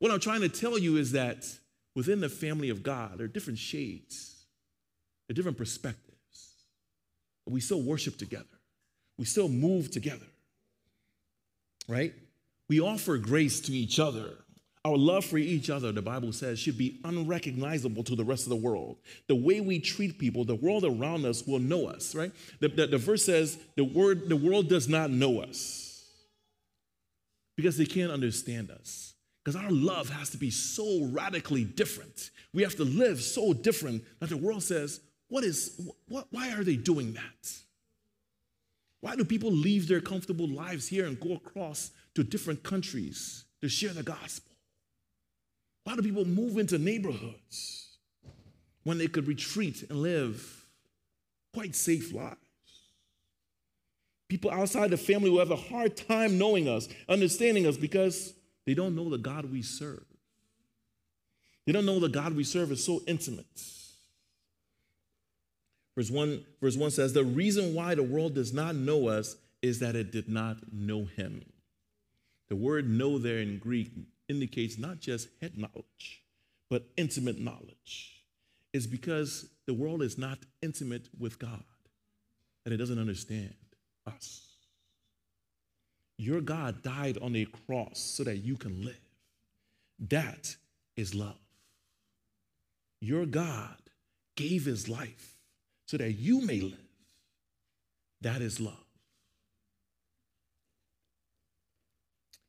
What 0.01 0.11
I'm 0.11 0.21
trying 0.21 0.41
to 0.41 0.49
tell 0.49 0.79
you 0.79 0.97
is 0.97 1.13
that 1.13 1.47
within 1.95 2.21
the 2.21 2.29
family 2.29 2.71
of 2.71 2.83
God, 2.83 3.19
there 3.19 3.27
are 3.27 3.29
different 3.29 3.59
shades, 3.59 4.47
there 5.27 5.35
are 5.35 5.37
different 5.37 5.59
perspectives. 5.59 6.07
But 7.45 7.53
we 7.53 7.61
still 7.61 7.83
worship 7.83 8.19
together, 8.19 8.45
we 9.19 9.27
still 9.27 9.49
move 9.49 9.91
together, 9.91 10.27
right? 11.87 12.15
We 12.69 12.81
offer 12.81 13.19
grace 13.19 13.61
to 13.63 13.73
each 13.73 14.01
other. 14.01 14.31
Our 14.85 14.97
love 14.97 15.25
for 15.25 15.39
each 15.39 15.71
other, 15.71 15.93
the 15.93 16.03
Bible 16.03 16.33
says, 16.33 16.59
should 16.59 16.79
be 16.79 17.01
unrecognizable 17.05 18.05
to 18.05 18.15
the 18.15 18.25
rest 18.25 18.45
of 18.45 18.51
the 18.51 18.57
world. 18.57 18.97
The 19.27 19.35
way 19.35 19.61
we 19.61 19.81
treat 19.81 20.19
people, 20.19 20.45
the 20.45 20.55
world 20.55 20.85
around 20.85 21.25
us 21.25 21.47
will 21.47 21.59
know 21.59 21.87
us, 21.89 22.15
right? 22.15 22.33
The, 22.61 22.69
the, 22.69 22.87
the 22.87 22.99
verse 22.99 23.25
says, 23.25 23.59
the, 23.77 23.85
word, 23.85 24.29
the 24.29 24.37
world 24.37 24.69
does 24.69 24.89
not 24.89 25.11
know 25.11 25.41
us 25.41 26.05
because 27.57 27.77
they 27.77 27.87
can't 27.87 28.13
understand 28.13 28.71
us. 28.71 29.15
Because 29.45 29.61
our 29.61 29.71
love 29.71 30.11
has 30.11 30.31
to 30.31 30.37
be 30.37 30.51
so 30.51 31.09
radically 31.11 31.65
different. 31.65 32.31
We 32.53 32.63
have 32.63 32.77
to 32.77 32.85
live 32.85 33.21
so 33.21 33.53
different 33.53 34.05
that 34.21 34.29
the 34.29 34.37
world 34.37 34.63
says, 34.63 35.01
what 35.29 35.43
is, 35.43 35.81
what, 36.07 36.27
why 36.31 36.53
are 36.53 36.63
they 36.63 36.77
doing 36.77 37.15
that? 37.15 37.53
Why 39.01 39.17
do 39.17 39.25
people 39.25 39.51
leave 39.51 39.89
their 39.89 40.01
comfortable 40.01 40.49
lives 40.49 40.89
here 40.89 41.07
and 41.07 41.19
go 41.19 41.35
across 41.35 41.91
to 42.15 42.25
different 42.25 42.63
countries 42.63 43.45
to 43.61 43.69
share 43.69 43.93
the 43.93 44.03
gospel? 44.03 44.48
Why 45.89 45.97
do 45.97 46.03
people 46.03 46.27
move 46.27 46.59
into 46.59 46.77
neighborhoods 46.77 47.97
when 48.83 48.99
they 48.99 49.07
could 49.07 49.27
retreat 49.27 49.85
and 49.89 50.03
live 50.03 50.67
quite 51.55 51.75
safe 51.75 52.13
lives? 52.13 52.37
People 54.29 54.51
outside 54.51 54.91
the 54.91 54.99
family 54.99 55.31
will 55.31 55.39
have 55.39 55.51
a 55.51 55.57
hard 55.57 55.97
time 55.97 56.37
knowing 56.37 56.69
us, 56.69 56.91
understanding 57.09 57.67
us, 57.67 57.79
because 57.79 58.35
they 58.67 58.75
don't 58.75 58.95
know 58.95 59.09
the 59.09 59.17
God 59.17 59.51
we 59.51 59.63
serve. 59.63 60.05
They 61.65 61.73
don't 61.73 61.87
know 61.87 62.01
the 62.01 62.11
God 62.11 62.37
we 62.37 62.45
serve 62.45 62.71
is 62.71 62.85
so 62.85 63.01
intimate. 63.07 63.47
Verse 65.97 66.11
1, 66.11 66.45
verse 66.61 66.77
1 66.77 66.91
says, 66.91 67.15
The 67.15 67.25
reason 67.25 67.73
why 67.73 67.95
the 67.95 68.03
world 68.03 68.35
does 68.35 68.53
not 68.53 68.75
know 68.75 69.09
us 69.09 69.37
is 69.63 69.79
that 69.79 69.97
it 69.97 70.13
did 70.13 70.29
not 70.29 70.71
know 70.71 71.07
him. 71.07 71.47
The 72.51 72.57
word 72.57 72.91
know 72.91 73.17
there 73.17 73.39
in 73.39 73.59
Greek 73.59 73.91
indicates 74.29 74.79
not 74.79 75.01
just 75.01 75.29
head 75.41 75.57
knowledge, 75.57 76.23
but 76.71 76.87
intimate 76.97 77.39
knowledge. 77.39 78.23
It's 78.73 78.87
because 78.87 79.49
the 79.67 79.75
world 79.75 80.03
is 80.03 80.19
not 80.19 80.39
intimate 80.63 81.09
with 81.19 81.39
God, 81.39 81.65
and 82.65 82.75
it 82.75 82.77
doesn't 82.77 82.99
understand 82.99 83.55
us. 84.07 84.45
Your 86.19 86.41
God 86.41 86.83
died 86.83 87.17
on 87.23 87.37
a 87.37 87.47
cross 87.67 87.99
so 88.01 88.25
that 88.25 88.39
you 88.39 88.57
can 88.57 88.85
live. 88.85 89.01
That 90.09 90.57
is 90.97 91.15
love. 91.15 91.39
Your 93.01 93.25
God 93.25 93.77
gave 94.37 94.65
his 94.65 94.89
life 94.89 95.37
so 95.87 95.97
that 95.97 96.13
you 96.13 96.45
may 96.45 96.61
live. 96.61 96.79
That 98.21 98.43
is 98.43 98.61
love. 98.61 98.88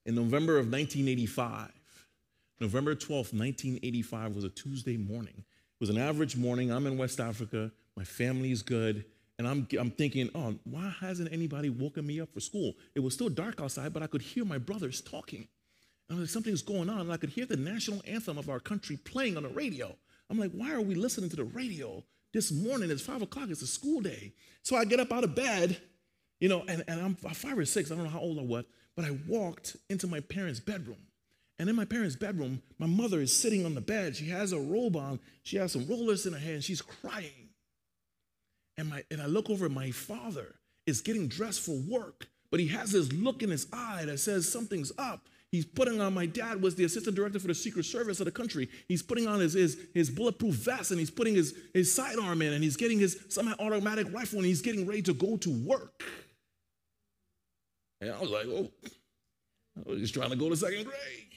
In 0.09 0.15
November 0.15 0.53
of 0.53 0.71
1985, 0.71 1.69
November 2.59 2.95
12th, 2.95 3.31
1985 3.31 4.33
was 4.33 4.43
a 4.43 4.49
Tuesday 4.49 4.97
morning. 4.97 5.35
It 5.37 5.79
was 5.79 5.91
an 5.91 5.99
average 5.99 6.35
morning. 6.35 6.71
I'm 6.71 6.87
in 6.87 6.97
West 6.97 7.19
Africa. 7.19 7.71
My 7.95 8.03
family 8.03 8.51
is 8.51 8.63
good. 8.63 9.05
And 9.37 9.47
I'm, 9.47 9.67
I'm 9.79 9.91
thinking, 9.91 10.31
oh, 10.33 10.55
why 10.63 10.91
hasn't 10.99 11.31
anybody 11.31 11.69
woken 11.69 12.07
me 12.07 12.19
up 12.19 12.33
for 12.33 12.39
school? 12.39 12.73
It 12.95 13.01
was 13.01 13.13
still 13.13 13.29
dark 13.29 13.61
outside, 13.61 13.93
but 13.93 14.01
I 14.01 14.07
could 14.07 14.23
hear 14.23 14.43
my 14.45 14.57
brothers 14.57 14.99
talking. 14.99 15.47
And 16.09 16.19
like, 16.19 16.29
something's 16.29 16.63
going 16.63 16.89
on. 16.89 17.01
And 17.01 17.13
I 17.13 17.17
could 17.17 17.29
hear 17.29 17.45
the 17.45 17.57
national 17.57 18.01
anthem 18.07 18.39
of 18.39 18.49
our 18.49 18.59
country 18.59 18.97
playing 18.97 19.37
on 19.37 19.43
the 19.43 19.49
radio. 19.49 19.95
I'm 20.27 20.39
like, 20.39 20.53
why 20.53 20.71
are 20.71 20.81
we 20.81 20.95
listening 20.95 21.29
to 21.29 21.35
the 21.35 21.43
radio 21.43 22.03
this 22.33 22.51
morning? 22.51 22.89
It's 22.89 23.03
five 23.03 23.21
o'clock. 23.21 23.51
It's 23.51 23.61
a 23.61 23.67
school 23.67 24.01
day. 24.01 24.33
So 24.63 24.75
I 24.75 24.85
get 24.85 24.99
up 24.99 25.13
out 25.13 25.23
of 25.23 25.35
bed, 25.35 25.79
you 26.39 26.49
know, 26.49 26.63
and, 26.67 26.83
and 26.87 26.99
I'm 26.99 27.13
five 27.13 27.59
or 27.59 27.65
six. 27.65 27.91
I 27.91 27.95
don't 27.95 28.05
know 28.05 28.09
how 28.09 28.21
old 28.21 28.39
I 28.39 28.41
was, 28.41 28.65
but 28.99 29.07
I 29.07 29.17
walked 29.29 29.77
into 29.89 30.07
my 30.07 30.19
parents' 30.19 30.59
bedroom. 30.59 30.97
And 31.57 31.69
in 31.69 31.75
my 31.77 31.85
parents' 31.85 32.17
bedroom, 32.17 32.61
my 32.79 32.85
mother 32.85 33.21
is 33.21 33.31
sitting 33.31 33.65
on 33.65 33.73
the 33.73 33.79
bed. 33.79 34.17
She 34.17 34.25
has 34.25 34.51
a 34.51 34.59
robe 34.59 34.97
on. 34.97 35.21
She 35.41 35.55
has 35.55 35.71
some 35.71 35.87
rollers 35.87 36.25
in 36.25 36.33
her 36.33 36.39
hand. 36.39 36.65
She's 36.65 36.81
crying. 36.81 37.47
And, 38.75 38.89
my, 38.89 39.05
and 39.09 39.21
I 39.21 39.27
look 39.27 39.49
over, 39.49 39.69
my 39.69 39.91
father 39.91 40.55
is 40.85 40.99
getting 40.99 41.29
dressed 41.29 41.61
for 41.61 41.79
work, 41.89 42.27
but 42.51 42.59
he 42.59 42.67
has 42.67 42.91
this 42.91 43.13
look 43.13 43.41
in 43.41 43.51
his 43.51 43.67
eye 43.71 44.03
that 44.05 44.19
says 44.19 44.51
something's 44.51 44.91
up. 44.97 45.29
He's 45.49 45.65
putting 45.65 46.01
on, 46.01 46.13
my 46.13 46.25
dad 46.25 46.61
was 46.61 46.75
the 46.75 46.83
assistant 46.83 47.15
director 47.15 47.39
for 47.39 47.47
the 47.47 47.55
Secret 47.55 47.85
Service 47.85 48.19
of 48.19 48.25
the 48.25 48.31
country. 48.33 48.67
He's 48.89 49.01
putting 49.01 49.27
on 49.27 49.39
his, 49.39 49.53
his, 49.53 49.79
his 49.93 50.09
bulletproof 50.09 50.55
vest 50.55 50.91
and 50.91 50.99
he's 50.99 51.09
putting 51.09 51.35
his, 51.35 51.55
his 51.73 51.93
sidearm 51.95 52.41
in 52.41 52.51
and 52.51 52.61
he's 52.61 52.75
getting 52.75 52.99
his 52.99 53.17
semi 53.29 53.53
automatic 53.59 54.13
rifle 54.13 54.39
and 54.39 54.45
he's 54.45 54.61
getting 54.61 54.85
ready 54.85 55.03
to 55.03 55.13
go 55.13 55.37
to 55.37 55.49
work. 55.65 56.03
And 58.01 58.11
I 58.11 58.19
was 58.19 58.29
like, 58.29 58.45
oh, 58.47 58.69
I 59.77 59.89
was 59.89 59.99
just 59.99 60.13
trying 60.13 60.29
to 60.29 60.35
go 60.35 60.49
to 60.49 60.55
second 60.55 60.85
grade. 60.85 61.27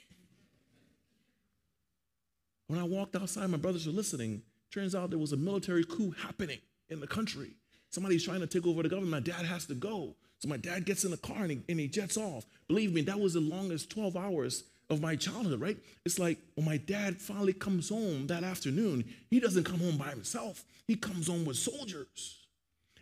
When 2.69 2.79
I 2.79 2.85
walked 2.85 3.17
outside, 3.17 3.51
my 3.51 3.59
brothers 3.59 3.87
were 3.87 3.93
listening. 3.93 4.43
Turns 4.73 4.95
out 4.95 5.11
there 5.11 5.19
was 5.19 5.33
a 5.33 5.37
military 5.37 5.85
coup 5.85 6.13
happening 6.13 6.59
in 6.89 7.01
the 7.01 7.07
country. 7.07 7.51
Somebody's 7.91 8.25
trying 8.25 8.41
to 8.41 8.47
take 8.47 8.67
over 8.67 8.83
the 8.83 8.89
government. 8.89 9.11
My 9.11 9.21
dad 9.21 9.45
has 9.45 9.67
to 9.67 9.75
go. 9.75 10.15
So 10.39 10.49
my 10.49 10.57
dad 10.57 10.87
gets 10.87 11.05
in 11.05 11.11
the 11.11 11.19
car 11.19 11.43
and 11.43 11.51
he, 11.51 11.63
and 11.69 11.79
he 11.79 11.89
jets 11.89 12.17
off. 12.17 12.47
Believe 12.69 12.93
me, 12.93 13.03
that 13.03 13.21
was 13.21 13.35
the 13.35 13.41
longest 13.41 13.91
12 13.91 14.17
hours 14.17 14.65
of 14.89 15.01
my 15.01 15.15
childhood, 15.17 15.61
right? 15.61 15.77
It's 16.05 16.19
like 16.19 16.39
when 16.55 16.67
my 16.67 16.79
dad 16.79 17.21
finally 17.21 17.53
comes 17.53 17.91
home 17.91 18.27
that 18.29 18.45
afternoon, 18.45 19.05
he 19.31 19.41
doesn't 19.41 19.65
come 19.65 19.79
home 19.79 19.97
by 19.97 20.09
himself. 20.09 20.65
He 20.87 20.97
comes 20.97 21.29
home 21.29 21.45
with 21.45 21.57
soldiers. 21.57 22.39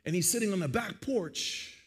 And 0.05 0.15
he's 0.15 0.31
sitting 0.31 0.53
on 0.53 0.61
the 0.61 0.69
back 0.69 1.01
porch 1.01 1.80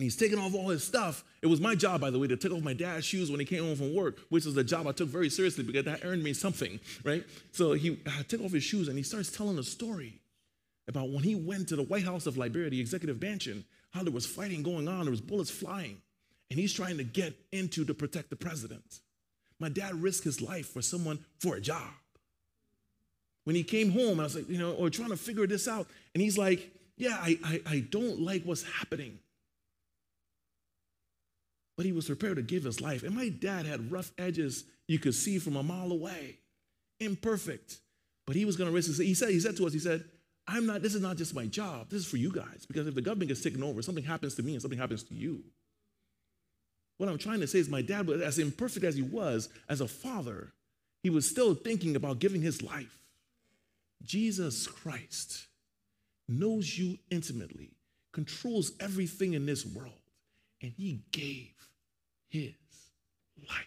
and 0.00 0.04
he's 0.04 0.16
taking 0.16 0.38
off 0.38 0.54
all 0.54 0.70
his 0.70 0.82
stuff. 0.82 1.22
It 1.42 1.46
was 1.46 1.60
my 1.60 1.74
job, 1.74 2.00
by 2.00 2.08
the 2.08 2.18
way, 2.18 2.26
to 2.26 2.34
take 2.34 2.52
off 2.52 2.62
my 2.62 2.72
dad's 2.72 3.04
shoes 3.04 3.30
when 3.30 3.38
he 3.38 3.44
came 3.44 3.62
home 3.62 3.76
from 3.76 3.94
work, 3.94 4.18
which 4.30 4.46
was 4.46 4.56
a 4.56 4.64
job 4.64 4.86
I 4.86 4.92
took 4.92 5.10
very 5.10 5.28
seriously 5.28 5.62
because 5.62 5.84
that 5.84 6.06
earned 6.06 6.24
me 6.24 6.32
something, 6.32 6.80
right? 7.04 7.22
So 7.52 7.74
he 7.74 8.00
I 8.18 8.22
took 8.22 8.40
off 8.40 8.52
his 8.52 8.64
shoes 8.64 8.88
and 8.88 8.96
he 8.96 9.02
starts 9.02 9.30
telling 9.30 9.58
a 9.58 9.62
story 9.62 10.14
about 10.88 11.10
when 11.10 11.22
he 11.22 11.34
went 11.34 11.68
to 11.68 11.76
the 11.76 11.82
White 11.82 12.04
House 12.04 12.24
of 12.24 12.38
Liberia, 12.38 12.70
the 12.70 12.80
executive 12.80 13.20
mansion, 13.20 13.62
how 13.90 14.02
there 14.02 14.10
was 14.10 14.24
fighting 14.24 14.62
going 14.62 14.88
on, 14.88 15.02
there 15.02 15.10
was 15.10 15.20
bullets 15.20 15.50
flying, 15.50 15.98
and 16.48 16.58
he's 16.58 16.72
trying 16.72 16.96
to 16.96 17.04
get 17.04 17.34
into 17.52 17.84
to 17.84 17.92
protect 17.92 18.30
the 18.30 18.36
president. 18.36 19.00
My 19.58 19.68
dad 19.68 20.02
risked 20.02 20.24
his 20.24 20.40
life 20.40 20.72
for 20.72 20.80
someone 20.80 21.18
for 21.40 21.56
a 21.56 21.60
job. 21.60 21.90
When 23.44 23.54
he 23.54 23.64
came 23.64 23.90
home, 23.90 24.18
I 24.18 24.22
was 24.22 24.34
like, 24.34 24.48
you 24.48 24.56
know, 24.56 24.72
or 24.72 24.88
trying 24.88 25.10
to 25.10 25.18
figure 25.18 25.46
this 25.46 25.68
out, 25.68 25.88
and 26.14 26.22
he's 26.22 26.38
like, 26.38 26.70
yeah, 26.96 27.18
I, 27.20 27.38
I, 27.44 27.60
I 27.66 27.80
don't 27.90 28.22
like 28.22 28.44
what's 28.44 28.62
happening 28.62 29.18
but 31.80 31.86
he 31.86 31.92
was 31.92 32.04
prepared 32.04 32.36
to 32.36 32.42
give 32.42 32.64
his 32.64 32.82
life. 32.82 33.04
And 33.04 33.16
my 33.16 33.30
dad 33.30 33.64
had 33.64 33.90
rough 33.90 34.12
edges 34.18 34.64
you 34.86 34.98
could 34.98 35.14
see 35.14 35.38
from 35.38 35.56
a 35.56 35.62
mile 35.62 35.90
away, 35.90 36.36
imperfect. 36.98 37.78
But 38.26 38.36
he 38.36 38.44
was 38.44 38.56
going 38.56 38.68
to 38.68 38.74
risk 38.74 38.90
it. 38.90 39.02
He 39.02 39.14
said, 39.14 39.30
he 39.30 39.40
said 39.40 39.56
to 39.56 39.66
us, 39.66 39.72
he 39.72 39.78
said, 39.78 40.04
I'm 40.46 40.66
not, 40.66 40.82
this 40.82 40.94
is 40.94 41.00
not 41.00 41.16
just 41.16 41.34
my 41.34 41.46
job. 41.46 41.88
This 41.88 42.02
is 42.02 42.06
for 42.06 42.18
you 42.18 42.32
guys. 42.32 42.66
Because 42.68 42.86
if 42.86 42.94
the 42.94 43.00
government 43.00 43.28
gets 43.28 43.40
taken 43.40 43.62
over, 43.62 43.80
something 43.80 44.04
happens 44.04 44.34
to 44.34 44.42
me 44.42 44.52
and 44.52 44.60
something 44.60 44.78
happens 44.78 45.04
to 45.04 45.14
you. 45.14 45.42
What 46.98 47.08
I'm 47.08 47.16
trying 47.16 47.40
to 47.40 47.46
say 47.46 47.60
is 47.60 47.70
my 47.70 47.80
dad, 47.80 48.06
was 48.06 48.20
as 48.20 48.38
imperfect 48.38 48.84
as 48.84 48.96
he 48.96 49.02
was 49.02 49.48
as 49.66 49.80
a 49.80 49.88
father, 49.88 50.52
he 51.02 51.08
was 51.08 51.26
still 51.26 51.54
thinking 51.54 51.96
about 51.96 52.18
giving 52.18 52.42
his 52.42 52.62
life. 52.62 52.98
Jesus 54.02 54.66
Christ 54.66 55.46
knows 56.28 56.78
you 56.78 56.98
intimately, 57.10 57.70
controls 58.12 58.72
everything 58.80 59.32
in 59.32 59.46
this 59.46 59.64
world, 59.64 59.94
and 60.60 60.72
he 60.76 61.04
gave 61.10 61.54
his 62.30 62.52
life. 63.36 63.66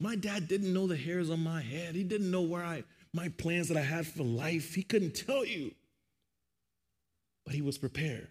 My 0.00 0.14
dad 0.14 0.46
didn't 0.46 0.72
know 0.72 0.86
the 0.86 0.96
hairs 0.96 1.30
on 1.30 1.42
my 1.42 1.60
head. 1.60 1.94
He 1.94 2.04
didn't 2.04 2.30
know 2.30 2.42
where 2.42 2.64
I 2.64 2.84
my 3.14 3.28
plans 3.30 3.68
that 3.68 3.76
I 3.76 3.82
had 3.82 4.06
for 4.06 4.22
life. 4.22 4.74
He 4.74 4.82
couldn't 4.82 5.14
tell 5.14 5.44
you. 5.44 5.72
But 7.44 7.54
he 7.54 7.62
was 7.62 7.78
prepared. 7.78 8.28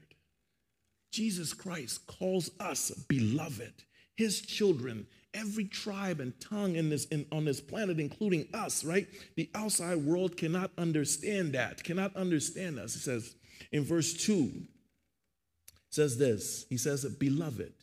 Jesus 1.12 1.54
Christ 1.54 2.06
calls 2.06 2.52
us 2.60 2.92
beloved, 2.92 3.74
his 4.16 4.42
children, 4.42 5.08
every 5.34 5.66
tribe 5.66 6.20
and 6.20 6.40
tongue 6.40 6.76
in 6.76 6.90
this 6.90 7.06
in, 7.06 7.26
on 7.32 7.46
this 7.46 7.60
planet, 7.60 8.00
including 8.00 8.48
us, 8.54 8.84
right? 8.84 9.08
The 9.36 9.50
outside 9.56 9.98
world 9.98 10.38
cannot 10.38 10.72
understand 10.78 11.54
that, 11.54 11.84
cannot 11.84 12.16
understand 12.16 12.78
us. 12.78 12.94
He 12.94 13.00
says 13.00 13.36
in 13.72 13.84
verse 13.84 14.14
2, 14.14 14.52
says 15.90 16.18
this. 16.18 16.66
He 16.70 16.78
says, 16.78 17.06
Beloved, 17.06 17.74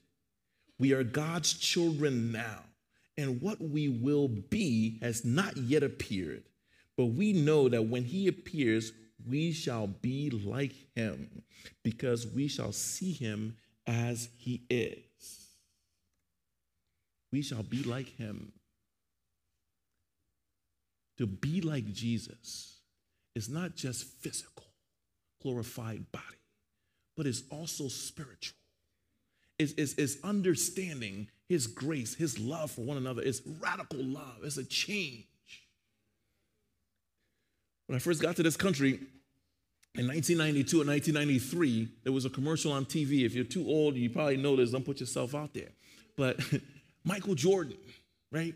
we 0.79 0.93
are 0.93 1.05
God's 1.05 1.53
children 1.53 2.33
now, 2.33 2.61
and 3.17 3.41
what 3.41 3.61
we 3.61 3.89
will 3.89 4.29
be 4.29 4.99
has 5.03 5.25
not 5.25 5.57
yet 5.57 5.83
appeared. 5.83 6.45
But 6.97 7.07
we 7.07 7.33
know 7.33 7.69
that 7.69 7.87
when 7.87 8.05
he 8.05 8.29
appears, 8.29 8.93
we 9.29 9.53
shall 9.53 9.87
be 9.87 10.31
like 10.31 10.75
him, 10.95 11.43
because 11.83 12.27
we 12.27 12.49
shall 12.49 12.73
see 12.73 13.13
him 13.13 13.57
as 13.87 14.29
he 14.37 14.63
is. 14.69 14.99
We 17.33 17.43
shall 17.43 17.63
be 17.63 17.83
like 17.83 18.17
him. 18.17 18.53
To 21.19 21.27
be 21.27 21.61
like 21.61 21.93
Jesus 21.93 22.79
is 23.35 23.49
not 23.49 23.77
just 23.77 24.05
physical, 24.05 24.67
glorified 25.45 26.11
body, 26.11 26.25
but 27.17 27.27
it's 27.27 27.43
also 27.51 27.89
spiritual. 27.89 28.57
It's, 29.59 30.17
understanding 30.25 31.29
his 31.49 31.69
grace, 31.69 32.15
his 32.15 32.41
love 32.41 32.73
for 32.73 32.81
one 32.81 32.97
another. 32.97 33.23
It's 33.23 33.41
radical 33.61 34.03
love, 34.03 34.39
it's 34.43 34.57
a 34.57 34.65
change. 34.65 35.27
When 37.87 37.95
I 37.95 37.99
first 38.01 38.21
got 38.21 38.37
to 38.37 38.43
this 38.43 38.57
country, 38.57 38.99
in 39.97 40.09
1992 40.09 40.81
and 40.81 40.91
1993, 40.91 41.89
there 42.03 42.13
was 42.13 42.25
a 42.25 42.31
commercial 42.31 42.73
on 42.73 42.85
TV. 42.85 43.25
If 43.25 43.35
you're 43.35 43.45
too 43.45 43.65
old, 43.69 43.95
you 43.95 44.11
probably 44.11 44.39
know 44.39 44.57
this. 44.57 44.73
Don't 44.73 44.85
put 44.85 44.99
yourself 44.99 45.37
out 45.37 45.55
there. 45.55 45.69
But 46.17 46.41
Michael 47.05 47.37
Jordan, 47.37 47.77
right? 48.33 48.55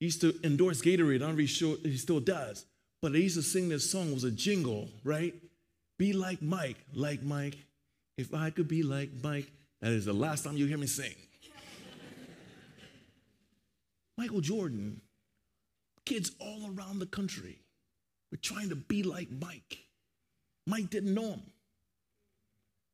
He 0.00 0.06
used 0.06 0.22
to 0.22 0.34
endorse 0.42 0.80
Gatorade. 0.80 1.22
I'm 1.22 1.36
really 1.36 1.46
sure 1.46 1.76
he 1.82 1.98
still 1.98 2.20
does. 2.20 2.64
But 3.02 3.12
they 3.12 3.18
used 3.18 3.36
to 3.36 3.42
sing 3.42 3.68
this 3.68 3.90
song. 3.90 4.08
It 4.08 4.14
was 4.14 4.24
a 4.24 4.30
jingle, 4.30 4.88
right? 5.04 5.34
Be 5.98 6.12
like 6.12 6.42
Mike, 6.42 6.76
like 6.92 7.22
Mike. 7.22 7.56
If 8.16 8.34
I 8.34 8.50
could 8.50 8.68
be 8.68 8.82
like 8.82 9.10
Mike, 9.22 9.50
that 9.80 9.92
is 9.92 10.06
the 10.06 10.12
last 10.12 10.44
time 10.44 10.56
you 10.56 10.66
hear 10.66 10.78
me 10.78 10.86
sing. 10.86 11.14
Michael 14.16 14.40
Jordan, 14.40 15.00
kids 16.06 16.32
all 16.40 16.70
around 16.74 16.98
the 16.98 17.06
country 17.06 17.58
were 18.30 18.38
trying 18.38 18.70
to 18.70 18.76
be 18.76 19.02
like 19.02 19.28
Mike. 19.30 19.78
Mike 20.66 20.90
didn't 20.90 21.14
know 21.14 21.32
him. 21.32 21.42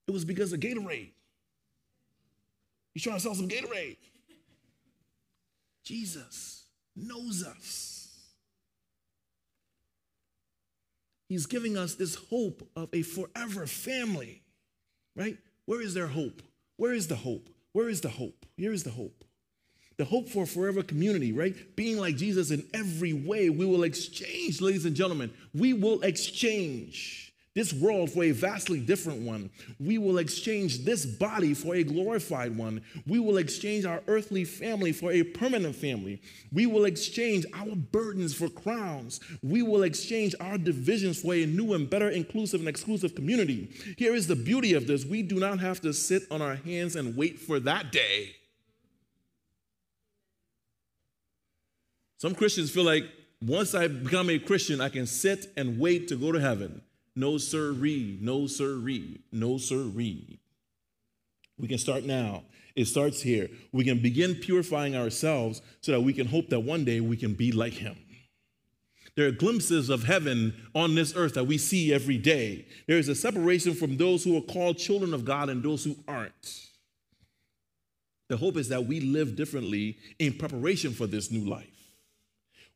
It 0.09 0.11
was 0.11 0.25
because 0.25 0.53
of 0.53 0.61
Gatorade. 0.61 1.11
He's 2.93 3.03
trying 3.03 3.17
to 3.17 3.23
sell 3.23 3.35
some 3.35 3.49
Gatorade. 3.49 3.97
Jesus 5.85 6.65
knows 6.95 7.45
us. 7.45 8.02
He's 11.33 11.47
giving 11.47 11.79
us 11.79 11.95
this 11.95 12.17
hope 12.29 12.69
of 12.77 12.91
a 12.93 13.01
forever 13.01 13.67
family, 13.67 14.43
right? 15.17 15.39
Where 15.65 15.81
is 15.81 15.95
their 15.95 16.09
hope? 16.09 16.43
Where 16.77 16.93
is 16.93 17.09
the 17.09 17.17
hope? 17.17 17.49
Where 17.73 17.89
is 17.89 18.03
the 18.03 18.11
hope? 18.11 18.45
Here 18.55 18.71
is 18.71 18.83
the 18.83 18.91
hope. 18.91 19.25
The 19.97 20.05
hope 20.05 20.29
for 20.29 20.43
a 20.43 20.47
forever 20.47 20.83
community, 20.83 21.33
right? 21.33 21.75
Being 21.75 21.97
like 21.97 22.17
Jesus 22.17 22.51
in 22.51 22.69
every 22.75 23.15
way. 23.15 23.49
We 23.49 23.65
will 23.65 23.83
exchange, 23.83 24.61
ladies 24.61 24.85
and 24.85 24.95
gentlemen. 24.95 25.33
We 25.55 25.73
will 25.73 26.03
exchange 26.03 27.32
this 27.55 27.73
world 27.73 28.11
for 28.11 28.25
a 28.25 28.31
vastly 28.31 28.81
different 28.81 29.21
one. 29.21 29.51
We 29.79 29.99
will 29.99 30.19
exchange 30.19 30.85
this 30.85 31.05
body 31.05 31.53
for 31.53 31.75
a 31.75 31.83
glorified 31.83 32.57
one. 32.57 32.83
We 33.07 33.19
will 33.19 33.37
exchange 33.37 33.85
our 33.85 34.03
earthly 34.07 34.45
family 34.45 34.93
for 34.93 35.13
a 35.13 35.23
permanent 35.23 35.77
family. 35.77 36.23
We 36.51 36.67
will 36.67 36.87
exchange 36.87 37.45
our 37.53 37.75
burdens 37.75 38.35
for 38.35 38.49
crowns. 38.49 39.21
We 39.43 39.63
will 39.63 39.83
exchange 39.83 40.35
our 40.41 40.57
divisions 40.57 41.21
for 41.21 41.35
a 41.35 41.45
new 41.45 41.75
and 41.75 41.91
better 41.91 42.09
inclusive 42.09 42.61
and 42.61 42.69
exclusive 42.69 43.15
community. 43.15 43.69
Here 43.99 44.15
is 44.15 44.27
the 44.27 44.37
beauty 44.37 44.73
of 44.73 44.87
this 44.87 45.05
we 45.05 45.23
do 45.23 45.39
not 45.39 45.61
have 45.61 45.81
to 45.83 45.93
sit 45.93 46.23
on 46.31 46.41
our 46.41 46.57
hands 46.57 46.97
and 46.97 47.17
wait 47.17 47.39
for 47.39 47.61
that 47.61 47.93
day. 47.93 48.35
Some 52.17 52.35
Christians 52.35 52.71
feel 52.71 52.85
like 52.85 53.05
once 53.43 53.75
I 53.75 53.89
become 53.89 54.31
a 54.31 54.39
Christian, 54.39 54.81
I 54.81 54.89
can 54.89 55.07
sit 55.07 55.53
and 55.57 55.79
wait 55.81 56.09
to 56.09 56.17
go 56.17 56.31
to 56.31 56.41
heaven. 56.41 56.81
No, 57.15 57.39
sir, 57.39 57.73
read. 57.73 58.23
No, 58.23 58.47
sir, 58.47 58.75
read. 58.75 59.21
No, 59.33 59.59
sir, 59.59 59.83
read. 59.83 60.39
We 61.59 61.69
can 61.69 61.79
start 61.79 62.05
now. 62.05 62.45
It 62.75 62.87
starts 62.87 63.21
here. 63.21 63.49
We 63.71 63.85
can 63.85 64.01
begin 64.01 64.35
purifying 64.37 64.97
ourselves 64.97 65.61
so 65.81 65.93
that 65.93 66.01
we 66.01 66.13
can 66.13 66.27
hope 66.27 66.49
that 66.49 66.61
one 66.61 66.85
day 66.85 67.01
we 67.01 67.17
can 67.17 67.35
be 67.35 67.53
like 67.53 67.75
Him. 67.75 67.97
There 69.15 69.27
are 69.27 69.33
glimpses 69.33 69.91
of 69.91 70.05
heaven 70.05 70.55
on 70.75 70.95
this 70.95 71.15
earth 71.15 71.35
that 71.35 71.45
we 71.45 71.59
see 71.59 71.93
every 71.93 72.17
day. 72.17 72.67
There 72.87 72.97
is 72.97 73.09
a 73.09 73.15
separation 73.15 73.75
from 73.75 73.99
those 73.99 74.25
who 74.25 74.39
are 74.39 74.43
called 74.43 74.79
children 74.79 75.13
of 75.13 75.27
God 75.27 75.51
and 75.51 75.63
those 75.63 75.85
who 75.85 75.97
aren't. 76.09 76.69
The 78.31 78.39
hope 78.39 78.57
is 78.57 78.71
that 78.71 78.87
we 78.87 79.01
live 79.01 79.37
differently 79.37 79.99
in 80.19 80.33
preparation 80.39 80.93
for 80.93 81.07
this 81.07 81.31
new 81.31 81.45
life. 81.45 81.72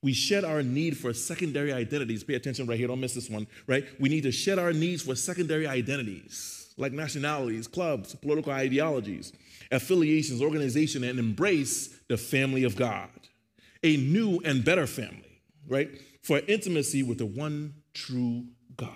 We 0.03 0.13
shed 0.13 0.45
our 0.45 0.63
need 0.63 0.97
for 0.97 1.13
secondary 1.13 1.73
identities. 1.73 2.23
Pay 2.23 2.35
attention 2.35 2.67
right 2.67 2.79
here, 2.79 2.89
don't 2.89 3.01
miss 3.01 3.15
this 3.15 3.31
one, 3.31 3.47
right? 3.67 3.85
We 3.99 4.09
need 4.09 4.23
to 4.23 4.33
shed 4.33 4.59
our 4.59 4.73
needs 4.73 5.03
for 5.03 5.15
secondary 5.15 5.67
identities 5.67 6.67
like 6.77 6.93
nationalities, 6.93 7.67
clubs, 7.67 8.15
political 8.15 8.53
ideologies, 8.53 9.33
affiliations, 9.71 10.43
organization, 10.43 11.05
and 11.05 11.19
embrace 11.19 11.89
the 12.09 12.17
family 12.17 12.65
of 12.65 12.77
God, 12.77 13.09
a 13.83 13.97
new 13.97 14.41
and 14.45 14.65
better 14.65 14.87
family, 14.87 15.41
right? 15.69 15.91
For 16.23 16.41
intimacy 16.47 17.03
with 17.03 17.19
the 17.19 17.27
one 17.27 17.75
true 17.95 18.45
God. 18.77 18.91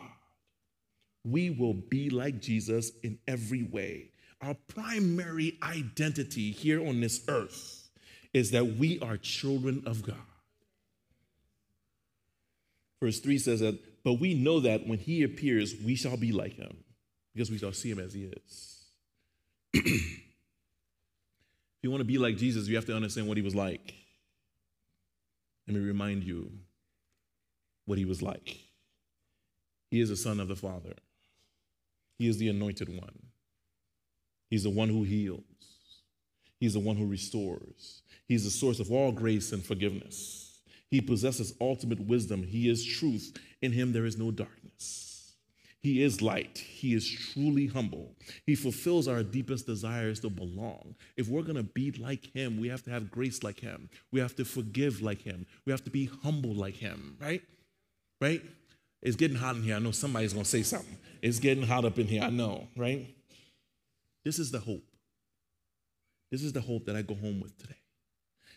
We 1.25 1.51
will 1.51 1.75
be 1.75 2.11
like 2.11 2.41
Jesus 2.41 2.93
in 3.03 3.19
every 3.27 3.63
way. 3.63 4.11
Our 4.43 4.57
primary 4.69 5.59
identity 5.63 6.51
here 6.51 6.87
on 6.87 7.01
this 7.01 7.25
earth 7.29 7.91
is 8.33 8.51
that 8.53 8.77
we 8.77 8.99
are 9.01 9.17
children 9.17 9.83
of 9.87 10.03
God. 10.03 10.17
Verse 13.01 13.19
3 13.21 13.39
says 13.39 13.61
that, 13.61 13.79
but 14.05 14.15
we 14.15 14.35
know 14.35 14.61
that 14.61 14.87
when 14.87 14.99
he 14.99 15.23
appears, 15.23 15.75
we 15.85 15.95
shall 15.95 16.17
be 16.17 16.33
like 16.33 16.55
him, 16.55 16.77
because 17.35 17.51
we 17.51 17.59
shall 17.59 17.73
see 17.73 17.91
him 17.91 17.99
as 17.99 18.13
he 18.13 18.25
is. 18.25 18.85
if 19.75 20.23
you 21.83 21.91
want 21.91 22.01
to 22.01 22.07
be 22.07 22.19
like 22.19 22.37
Jesus, 22.37 22.69
you 22.69 22.77
have 22.77 22.87
to 22.87 22.97
understand 22.97 23.27
what 23.27 23.37
he 23.37 23.43
was 23.43 23.55
like. 23.55 23.95
Let 25.67 25.77
me 25.77 25.81
remind 25.81 26.25
you 26.25 26.51
what 27.87 27.97
he 27.97 28.05
was 28.05 28.23
like. 28.23 28.59
He 29.91 30.01
is 30.01 30.09
the 30.09 30.17
Son 30.17 30.41
of 30.41 30.49
the 30.49 30.57
Father, 30.57 30.95
he 32.19 32.29
is 32.29 32.39
the 32.39 32.49
anointed 32.49 32.89
one, 32.89 33.27
he's 34.51 34.65
the 34.65 34.71
one 34.71 34.89
who 34.89 35.05
heals, 35.05 35.41
he's 36.59 36.75
the 36.75 36.81
one 36.81 36.97
who 36.97 37.07
restores, 37.07 38.03
he's 38.29 38.45
the 38.45 38.51
source 38.51 38.79
of 38.79 38.91
all 38.93 39.11
grace 39.11 39.53
and 39.53 39.65
forgiveness. 39.65 40.50
He 40.91 41.01
possesses 41.01 41.55
ultimate 41.61 42.01
wisdom. 42.01 42.43
He 42.43 42.69
is 42.69 42.85
truth. 42.85 43.37
In 43.63 43.73
him 43.73 43.93
there 43.93 44.07
is 44.07 44.19
no 44.19 44.31
darkness. 44.31 45.11
He 45.83 46.03
is 46.03 46.21
light. 46.21 46.59
He 46.59 46.95
is 46.95 47.09
truly 47.09 47.67
humble. 47.67 48.15
He 48.45 48.55
fulfills 48.55 49.09
our 49.09 49.23
deepest 49.23 49.67
desires 49.67 50.21
to 50.21 50.29
belong. 50.29 50.95
If 51.17 51.29
we're 51.29 51.43
going 51.43 51.57
to 51.57 51.63
be 51.63 51.93
like 51.93 52.27
him, 52.35 52.61
we 52.61 52.69
have 52.69 52.83
to 52.83 52.91
have 52.91 53.11
grace 53.11 53.43
like 53.43 53.61
him. 53.61 53.89
We 54.13 54.21
have 54.21 54.37
to 54.37 54.45
forgive 54.45 55.01
like 55.01 55.23
him. 55.23 55.47
We 55.65 55.71
have 55.71 55.83
to 55.85 55.91
be 55.91 56.11
humble 56.23 56.55
like 56.55 56.77
him, 56.77 57.17
right? 57.19 57.41
Right? 58.21 58.43
It's 59.01 59.17
getting 59.17 59.39
hot 59.39 59.57
in 59.57 59.63
here. 59.63 59.77
I 59.77 59.79
know 59.79 59.93
somebody's 59.93 60.35
going 60.35 60.45
to 60.45 60.51
say 60.51 60.63
something. 60.63 60.99
It's 61.23 61.39
getting 61.39 61.67
hot 61.67 61.87
up 61.87 61.99
in 61.99 62.07
here. 62.07 62.23
I 62.23 62.31
know, 62.31 62.69
right? 62.77 63.07
This 64.23 64.39
is 64.39 64.51
the 64.51 64.59
hope. 64.59 64.85
This 66.31 66.43
is 66.43 66.53
the 66.53 66.61
hope 66.61 66.85
that 66.87 66.97
I 66.97 67.01
go 67.01 67.15
home 67.15 67.41
with 67.41 67.57
today. 67.57 67.75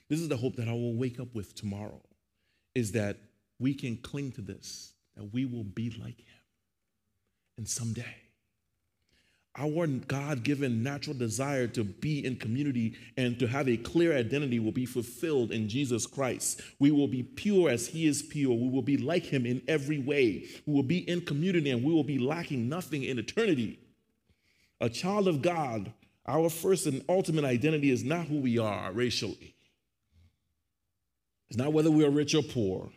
This 0.09 0.19
is 0.19 0.27
the 0.27 0.35
hope 0.35 0.57
that 0.57 0.67
I 0.67 0.73
will 0.73 0.95
wake 0.95 1.21
up 1.21 1.33
with 1.33 1.55
tomorrow 1.55 2.01
is 2.75 2.91
that 2.93 3.17
we 3.59 3.73
can 3.73 3.97
cling 3.97 4.31
to 4.33 4.41
this, 4.41 4.93
that 5.15 5.33
we 5.33 5.45
will 5.45 5.63
be 5.63 5.89
like 5.91 6.19
him. 6.19 6.41
And 7.57 7.67
someday, 7.67 8.15
our 9.55 9.85
God 9.85 10.43
given 10.43 10.81
natural 10.81 11.15
desire 11.15 11.67
to 11.67 11.83
be 11.83 12.25
in 12.25 12.37
community 12.37 12.95
and 13.17 13.37
to 13.37 13.45
have 13.45 13.69
a 13.69 13.77
clear 13.77 14.17
identity 14.17 14.59
will 14.59 14.71
be 14.71 14.87
fulfilled 14.87 15.51
in 15.51 15.69
Jesus 15.69 16.07
Christ. 16.07 16.61
We 16.79 16.89
will 16.89 17.07
be 17.07 17.21
pure 17.21 17.69
as 17.69 17.87
He 17.87 18.07
is 18.07 18.23
pure. 18.23 18.55
We 18.55 18.69
will 18.69 18.81
be 18.81 18.97
like 18.97 19.25
Him 19.25 19.45
in 19.45 19.61
every 19.67 19.99
way. 19.99 20.47
We 20.65 20.73
will 20.73 20.81
be 20.81 21.07
in 21.07 21.21
community 21.21 21.69
and 21.69 21.83
we 21.83 21.93
will 21.93 22.03
be 22.03 22.17
lacking 22.17 22.67
nothing 22.67 23.03
in 23.03 23.19
eternity. 23.19 23.79
A 24.81 24.89
child 24.89 25.27
of 25.27 25.43
God, 25.43 25.93
our 26.25 26.49
first 26.49 26.87
and 26.87 27.03
ultimate 27.07 27.45
identity 27.45 27.91
is 27.91 28.03
not 28.03 28.25
who 28.25 28.39
we 28.39 28.57
are 28.57 28.91
racially. 28.91 29.52
It's 31.53 31.59
not 31.59 31.71
whether 31.71 31.91
we 31.91 32.03
are 32.03 32.09
rich 32.09 32.33
or 32.33 32.41
poor 32.41 32.89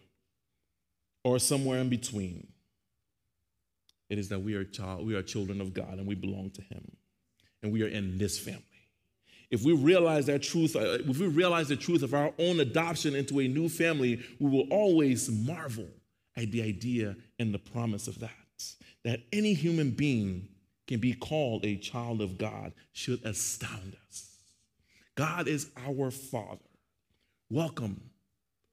or 1.24 1.38
somewhere 1.38 1.78
in 1.78 1.90
between. 1.90 2.46
It 4.08 4.18
is 4.18 4.30
that 4.30 4.38
we 4.38 4.54
are 4.54 4.64
child, 4.64 5.06
we 5.06 5.14
are 5.14 5.20
children 5.20 5.60
of 5.60 5.74
God 5.74 5.98
and 5.98 6.06
we 6.06 6.14
belong 6.14 6.48
to 6.52 6.62
Him. 6.62 6.96
And 7.62 7.70
we 7.70 7.82
are 7.82 7.86
in 7.86 8.16
this 8.16 8.38
family. 8.38 8.62
If 9.50 9.62
we 9.62 9.74
realize 9.74 10.24
that 10.26 10.42
truth, 10.42 10.74
uh, 10.74 10.96
if 11.06 11.18
we 11.18 11.26
realize 11.26 11.68
the 11.68 11.76
truth 11.76 12.02
of 12.02 12.14
our 12.14 12.32
own 12.38 12.60
adoption 12.60 13.14
into 13.14 13.40
a 13.40 13.46
new 13.46 13.68
family, 13.68 14.24
we 14.40 14.48
will 14.48 14.68
always 14.70 15.28
marvel 15.28 15.88
at 16.34 16.50
the 16.50 16.62
idea 16.62 17.14
and 17.38 17.52
the 17.52 17.58
promise 17.58 18.08
of 18.08 18.20
that. 18.20 18.30
That 19.04 19.20
any 19.34 19.52
human 19.52 19.90
being 19.90 20.48
can 20.86 20.98
be 20.98 21.12
called 21.12 21.66
a 21.66 21.76
child 21.76 22.22
of 22.22 22.38
God 22.38 22.72
should 22.94 23.22
astound 23.22 23.98
us. 24.08 24.30
God 25.14 25.46
is 25.46 25.68
our 25.86 26.10
Father. 26.10 26.64
Welcome 27.50 28.00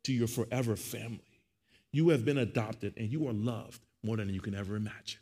to 0.03 0.13
your 0.13 0.27
forever 0.27 0.75
family. 0.75 1.19
You 1.91 2.09
have 2.09 2.25
been 2.25 2.37
adopted 2.37 2.93
and 2.97 3.11
you 3.11 3.27
are 3.27 3.33
loved 3.33 3.81
more 4.03 4.17
than 4.17 4.33
you 4.33 4.41
can 4.41 4.55
ever 4.55 4.75
imagine. 4.75 5.19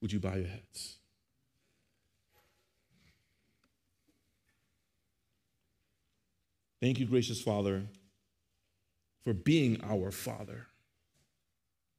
Would 0.00 0.12
you 0.12 0.20
bow 0.20 0.34
your 0.34 0.48
heads? 0.48 0.98
Thank 6.80 7.00
you, 7.00 7.06
gracious 7.06 7.40
Father, 7.40 7.82
for 9.24 9.32
being 9.32 9.80
our 9.82 10.10
Father. 10.10 10.66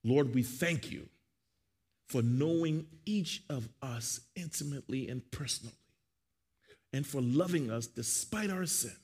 Lord, 0.04 0.36
we 0.36 0.44
thank 0.44 0.92
you 0.92 1.10
for 2.08 2.22
knowing 2.22 2.86
each 3.06 3.42
of 3.50 3.68
us 3.82 4.20
intimately 4.36 5.10
and 5.10 5.24
personally, 5.32 5.74
and 6.94 7.08
for 7.08 7.20
loving 7.20 7.72
us 7.72 7.88
despite 7.88 8.52
our 8.52 8.68
sin, 8.68 8.96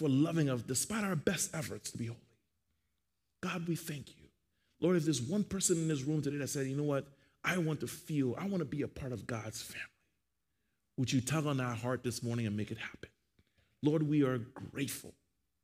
for 0.00 0.08
loving 0.08 0.48
us 0.48 0.62
despite 0.62 1.04
our 1.04 1.14
best 1.14 1.54
efforts 1.54 1.90
to 1.90 1.98
be 1.98 2.06
holy. 2.06 2.18
God, 3.42 3.68
we 3.68 3.76
thank 3.76 4.08
you. 4.08 4.28
Lord, 4.80 4.96
if 4.96 5.04
there's 5.04 5.20
one 5.20 5.44
person 5.44 5.76
in 5.76 5.88
this 5.88 6.02
room 6.02 6.22
today 6.22 6.38
that 6.38 6.48
said, 6.48 6.66
you 6.66 6.76
know 6.76 6.84
what, 6.84 7.06
I 7.44 7.58
want 7.58 7.80
to 7.80 7.86
feel, 7.86 8.34
I 8.38 8.46
want 8.46 8.60
to 8.60 8.64
be 8.64 8.80
a 8.80 8.88
part 8.88 9.12
of 9.12 9.26
God's 9.26 9.60
family, 9.60 9.84
would 10.96 11.12
you 11.12 11.20
tug 11.20 11.46
on 11.46 11.60
our 11.60 11.74
heart 11.74 12.02
this 12.02 12.22
morning 12.22 12.46
and 12.46 12.56
make 12.56 12.70
it 12.70 12.78
happen? 12.78 13.10
Lord, 13.82 14.02
we 14.02 14.24
are 14.24 14.38
grateful 14.38 15.12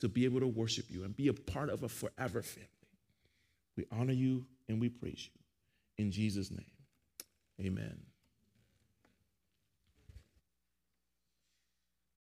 to 0.01 0.09
be 0.09 0.27
able 0.27 0.40
to 0.40 0.46
worship 0.46 0.85
you 0.90 1.05
and 1.05 1.16
be 1.16 1.29
a 1.29 1.33
part 1.33 1.70
of 1.70 1.83
a 1.83 1.88
forever 1.88 2.42
family. 2.42 2.68
We 3.75 3.87
honor 3.90 4.12
you 4.12 4.44
and 4.68 4.79
we 4.79 4.90
praise 4.90 5.31
you. 5.33 6.05
In 6.05 6.12
Jesus' 6.12 6.51
name, 6.51 6.70
amen. 7.59 7.96